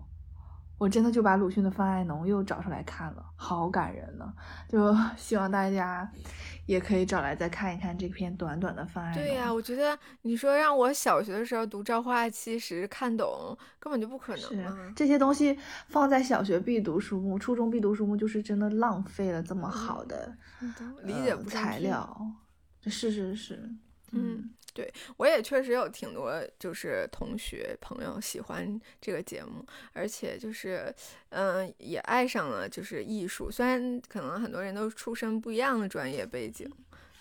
[0.78, 4.32] 我真的就把鲁迅的《范爱农》又找出来看了，好感人呢。
[4.68, 6.08] 就希望大家
[6.66, 9.12] 也可以找来再看一看这篇短短的《方案》。
[9.16, 14.92] 对呀、我觉得你说让我小学的时候读《朝花夕拾》看懂，根本就不可能啊。
[14.94, 15.58] 这些东西
[15.88, 20.36] 放在小学必读书目、初中必读书目，就是真的浪费了这么好的、
[21.04, 22.32] 理解材料。
[22.88, 23.68] 是是是，
[24.12, 29.64] 嗯，对我也确实有挺多就是同学朋友喜欢这个节目，
[29.94, 30.94] 而且就是
[31.30, 36.70] 嗯、也爱上了就是艺术，虽然可能很多人都出身不一样的专业背景，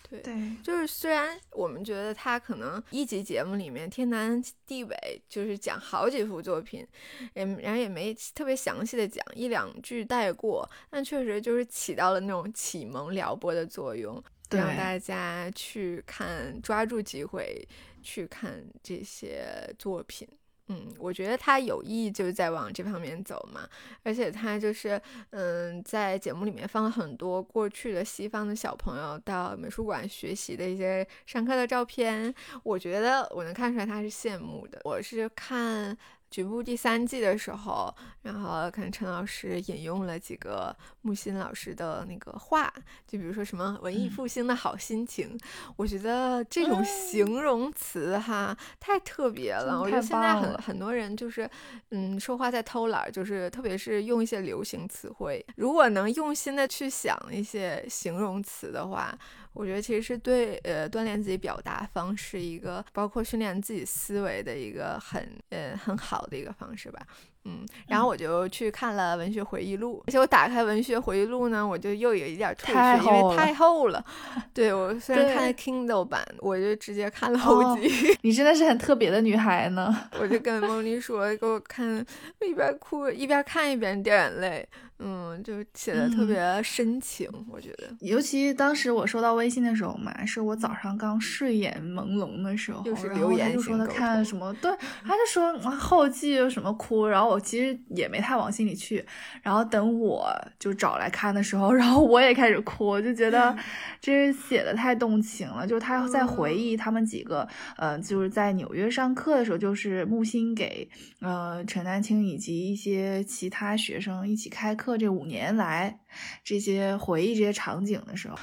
[0.10, 0.20] 对。
[0.22, 0.34] 对，
[0.64, 4.96] 就是虽然我们觉得他可能一集节目里面天南地北
[5.30, 6.86] 就是讲好几幅作品，
[7.34, 17.68] 也然后也没特别详细的讲一两句带过，但确实就是起到了那种启蒙撩拨的作用，对让大家去看，抓住机会
[18.02, 19.46] 去看这些
[19.78, 20.28] 作品。
[20.68, 23.70] 嗯，我觉得他有意就是在往这方面走嘛，
[24.02, 32.34] 而且他就是嗯，在节目里面放了很多过去的西方的小朋友到美术馆学习的一些上课的照片，
[32.64, 34.82] 我觉得我能看出来他是羡慕的。
[34.84, 35.96] 我是看。
[36.36, 42.70] 局部第三季的时候，然后看陈老师引用了几个木心老师的那个话，
[43.08, 44.12] 就比如说什么文艺嗯。
[44.12, 45.40] 复兴的好心情，
[45.78, 49.80] 我觉得这种形容词哈、太特别了。
[49.80, 51.50] 我觉得现在很很多人就是，
[51.92, 59.18] 嗯，说话在偷懒，就是特别是用一些流行词汇，如果能用心的去想一些形容词的话，
[59.56, 67.00] 我觉得其实是对呃锻炼自己表达方式一个，包括训练自己思维的一个很呃很好的一个方式吧。
[67.48, 74.04] 嗯，然后我就去看了《文学回忆录》，而且我打开《文学回忆录》呢，我就又有一点退太却，因为太厚了。
[74.52, 78.18] 对我虽然看了 Kindle 版，我就直接看了后哦集。
[78.22, 79.96] 你真的是很特别的女孩呢。
[80.20, 82.04] 我就跟梦妮说，给我看，
[82.42, 84.68] 一边哭一边看一边掉眼泪。
[84.98, 87.84] 嗯，就写的特别深情，我觉得。
[88.00, 94.72] 尤其当时我收到微信的时候嘛，是我早上刚睡眼朦胧的时候，然后他就说他看什么，对，
[95.04, 99.06] 他就说后记有什么哭，然后我其实也没太往心里去，
[99.42, 103.54] 然后等我就找来看的时候， 然后我也开始哭，就觉得
[104.00, 110.90] 这是写的太动情了，就是他在回忆他们几个，呃，就是在纽约上课的时候，就是木心给
[111.20, 114.85] 呃陈丹青以及一些其他学生一起开课。
[114.86, 116.00] 课这五年来，
[116.44, 118.38] 这些回忆这些场景的时候，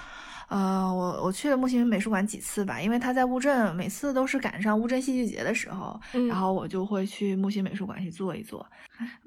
[0.48, 8.66] 呃，我我去了木心美术馆几次吧，因为他在乌镇，每次都是赶上乌镇戏剧节的时候，然后我就会去木心美术馆去坐一坐。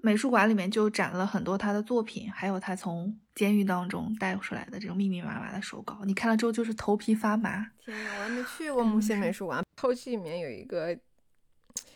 [0.01, 7.65] 美术馆里面就展了很多他的作品，还有他从监狱当中带出来的这种密密麻麻的手稿，你看了之后就是头皮发麻。
[7.85, 10.97] 天呐，我还没去过木心美术馆，后记里面有一个。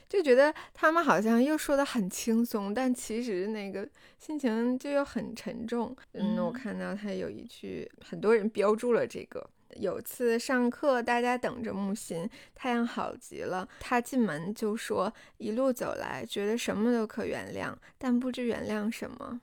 [0.10, 3.88] 就觉得他们好像又说的很轻松，但其实那个
[4.18, 5.96] 心情就又很沉重。
[6.14, 9.50] 嗯，我看到他有一句，很多人标注了这个。
[9.76, 19.40] 有次上课，大家等着木心，太阳好极了，他进门就说：“一路走来，觉得什么都可原谅，但不知原谅什么。”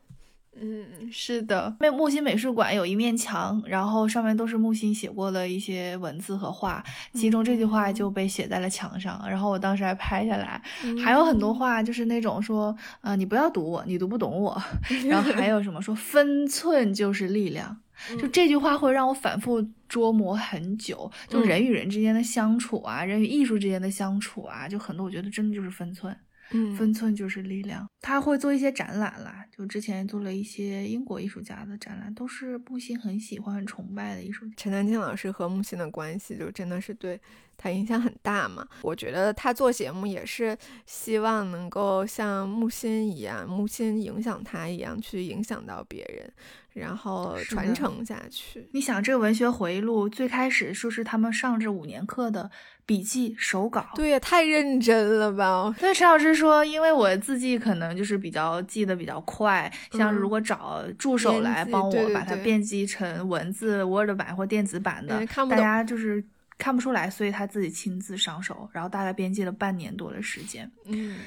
[0.61, 6.83] 嗯，是的，木木心美术馆有一面墙，然后上面都是木心写过的一些文字和画，
[7.13, 10.61] 其中这句话就被写在了墙上，然后我当时还拍下来，
[11.05, 14.61] 还有很多话就是那种说，呃，你不要读我，你读不懂我，
[15.09, 17.77] 然后还有什么说分寸就是力量，
[18.21, 26.17] 就这句话会让我反复琢磨很久，就人与人之间的相处啊，人与艺术之间的相处啊，就很多我觉得真的就是分寸。
[26.51, 27.89] 嗯，分寸就是力量。
[28.01, 34.55] 他会做一些展览啦，就之前做了一些英国艺术家的展览，都是木心很喜欢、很崇拜的艺术家。
[34.57, 37.21] 陈丹青老师和木心的关系就真的是对
[37.57, 38.67] 他影响很大嘛。
[38.83, 46.33] 我觉得他做节目也是希望能够像木心一样，木心影响他一样去影响到别人。
[46.77, 48.69] 然后传承下去。
[48.73, 52.51] 你想，这个文学回忆录最开始说是他们上这五年课的
[52.85, 55.75] 笔记手稿，对呀，太认真了吧？
[55.81, 66.23] 对，陈老师说，因为我字迹可能就是比较记得比较快，像如果找助手来帮我把它编辑成文字 Word 版或电子版的，大家就是
[66.59, 70.71] 看不出来，所以他自己亲自上手，然后大概编辑了半年多的时间。
[70.85, 71.19] 嗯，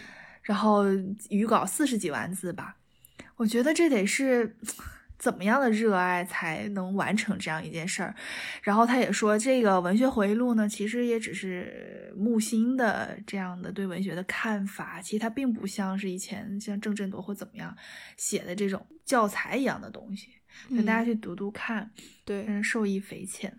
[0.42, 0.86] 然后
[1.30, 2.76] 语稿四十几万字吧，
[3.36, 4.56] 我觉得这得是。
[5.20, 8.16] 怎么样的热爱才能完成这样一件事儿？
[8.64, 17.76] 然后他也说，这个文学回忆录呢，其实也只是木心的这样的对文学的看法，其实它并不像是以前像郑振铎或怎么样
[18.16, 20.30] 写的这种教材一样的东西，
[20.70, 21.92] 让大家去读读看，
[22.24, 23.54] 对，受益匪浅。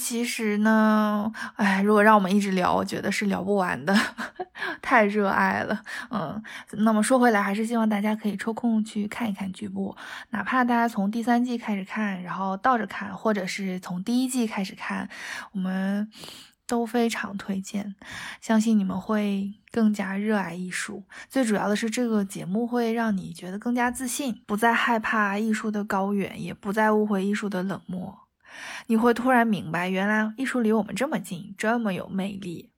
[0.00, 3.92] 其实呢，哎，如果让我们一直聊，我觉得是聊不完的，
[4.80, 5.82] 太热爱了。
[6.10, 6.40] 嗯，
[6.70, 9.96] 那么说回来，还是希望大家可以抽空去看一看剧部，
[10.30, 15.08] 哪怕大家从第三季开始看，然后倒着看，或者是从第一季开始看，
[15.52, 16.08] 我们
[16.68, 17.96] 都非常推荐。
[18.40, 21.02] 相信你们会更加热爱艺术。
[21.28, 28.27] 最主要的是，这个节目会让你觉得更加自信，不再害怕艺术的高远，也不再误会艺术的冷漠。
[28.86, 32.70] 你会突然明白，原来艺术离我们这么近，这么有魅力。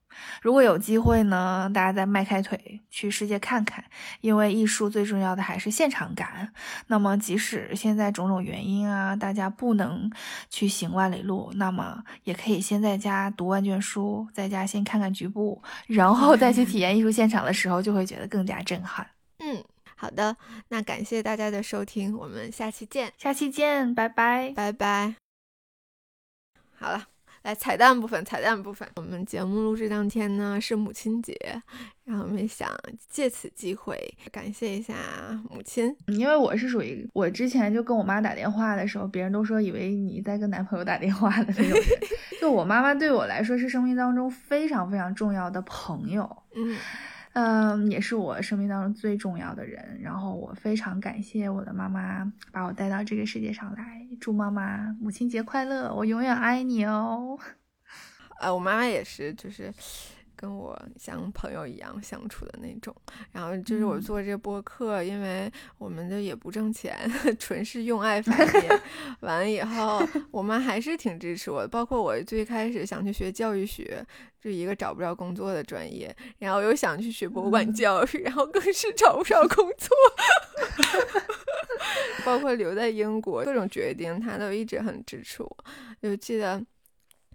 [0.43, 3.83] 如果有机会呢，大家再迈开腿去世界看看，
[4.20, 6.53] 因为艺术最重要的还是现场感。
[6.89, 10.11] 那么，即使现在种种原因啊，大家不能
[10.51, 19.07] 去行万里路，那么也可以先在家读万卷书，在家先看看局部，然后再去体验艺术现场的时候，就会觉得更加震撼。
[19.39, 19.62] 嗯，
[19.97, 20.37] 好的，
[20.68, 25.30] 那感谢大家的收听，我们下期见，下期见，拜拜，拜拜。
[26.81, 27.07] 好了，
[27.43, 28.24] 来彩蛋部分。
[28.24, 31.37] 彩蛋部分，我们节目录制当天呢是母亲节，
[32.05, 32.70] 然后我们想
[33.07, 34.03] 借此机会
[34.33, 34.95] 感谢一下
[35.51, 41.99] 母亲，因为我是属于我之前就跟我妈打电话的时候，别人都说以为你在跟男朋友打电话的那种人。
[42.41, 46.43] 就我妈妈对我来说是生命当中非常非常重要的朋友。
[46.55, 46.74] 嗯。
[47.33, 50.01] 嗯，也是我生命当中最重要的人。
[50.03, 54.07] 然后我非常感谢我的妈妈把我带到这个世界上来。
[54.20, 55.95] 祝妈妈母亲节快乐！
[55.95, 57.39] 我永远爱你哦。
[58.41, 59.72] 呃，我妈妈也是，就是。
[60.41, 62.97] 跟我像朋友一样相处的那种，
[63.30, 66.99] 然后就是我做这个播客，因为我们的也不挣钱，
[67.38, 68.80] 纯是用爱发 电。
[69.20, 74.03] 完了以后，我妈还是挺支持我的，包括我最开始想去学教育学，
[74.41, 79.95] 就一个找不着工作的专业，然后又想去学博物馆教育，然后更是找不着工作。
[82.24, 85.57] 包括留在英国各种决定，她都一直很支持我。
[86.01, 86.64] 就记得。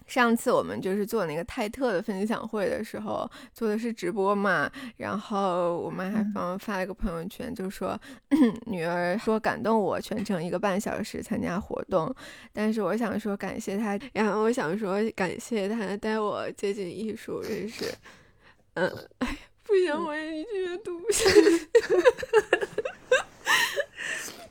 [0.07, 7.99] 上次我们就是做那个泰特的分享会的时候，做的是直播嘛，然后我妈还发发了个朋友圈，就说
[8.67, 12.13] 女儿说感动我全程一个半小时参加活动，
[12.53, 17.85] 但是我想说感谢她，然后我想说感谢她带我接近艺术，认识，
[18.75, 18.87] 嗯，
[19.19, 21.69] 哎，不行，我一句也读不下去。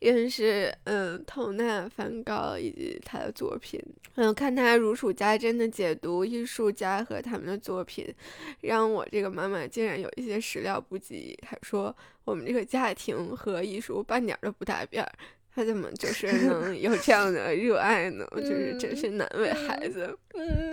[0.00, 3.80] 认识嗯，透纳、梵高以及他的作品，
[4.16, 8.12] 嗯，看他如数家珍的解读艺术家和他们的作品，
[8.60, 11.38] 让我这个妈妈竟然有一些始料不及。
[11.46, 11.94] 还说
[12.24, 15.12] 我们这个家庭和艺术半点都不搭边儿，
[15.54, 18.26] 他怎么就是能有这样的 热爱呢？
[18.36, 20.16] 就是真是难为孩子。
[20.34, 20.72] 嗯，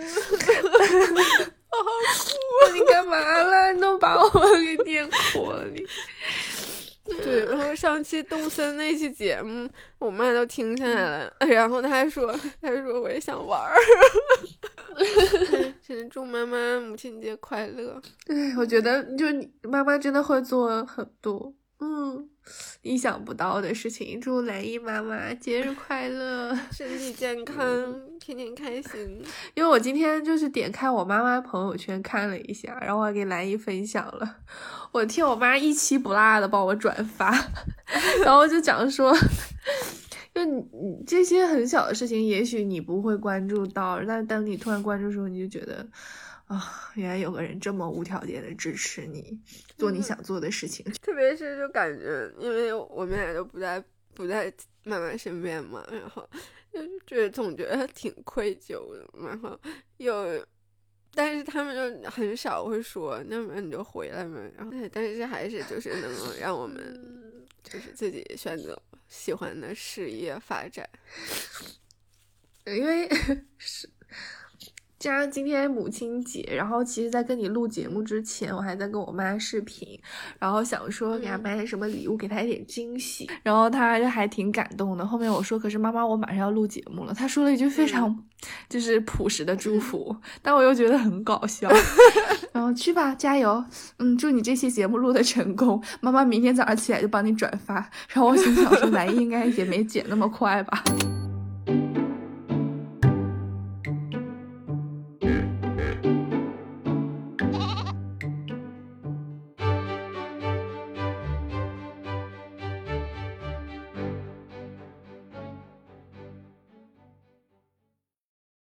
[1.70, 1.84] 我好
[2.16, 3.72] 哭，你干嘛了？
[3.72, 4.28] 你都把我
[4.58, 5.86] 给念哭了，你。
[7.22, 9.68] 对，然后上期动森那期节目，
[9.98, 13.76] 我妈都听下来了，然后她还说，她说我也想玩儿。
[15.86, 18.00] 真祝妈妈母亲节快乐！
[18.26, 22.28] 哎，我觉得就你妈妈真的会做很多，嗯，
[22.82, 24.20] 意想不到的事情。
[24.20, 27.64] 祝兰姨妈妈节日快乐， 身体健康，
[28.18, 29.22] 天天开心。
[29.54, 34.36] 因为我今天就是点开我妈妈朋友圈看了一下，然后我还给兰姨分享了。
[34.92, 37.30] 我听我妈一期不落的帮我转发，
[38.24, 39.14] 然后就讲说，
[40.34, 45.86] 就你你这些很小的事情，也许你不会关注到，但当你突然关注的时候，你就觉得
[46.46, 49.38] 啊，原来有个人这么无条件的支持你
[49.80, 50.84] 做你想做的事情。
[51.02, 53.82] 特别是就感觉，因为我们俩都不在
[54.14, 54.52] 不在
[54.84, 56.28] 妈妈身边嘛，然后
[56.72, 59.58] 就觉得总觉得挺愧疚的，然后
[59.96, 60.46] 又。
[61.12, 64.40] 但是他们就很少会说，那么你就回来嘛。
[64.56, 70.88] 然后，但是还是就是能够让我们就是自己选择喜欢的事业发展，
[72.64, 73.08] 因为
[73.58, 73.90] 是。
[75.00, 79.98] 加上今天母亲节，然后其实，在跟你录节目之前，我还在跟我妈视频，
[80.38, 85.06] 然后想说给她买点什么礼物，给她一点惊喜，然后她就还挺感动的。
[85.06, 87.14] 后面我说，可是妈妈，我马上要录节目了。
[87.14, 88.14] 她说了一句非常
[88.68, 91.70] 就是朴实的祝福，但我又觉得很搞笑。
[92.52, 93.64] 然后去吧，加油，
[94.00, 95.82] 嗯，祝你这期节目录的成功。
[96.02, 97.76] 妈妈明天早上起来就帮你转发。
[98.12, 100.84] 然后我心想说，来应该也没剪那么快吧。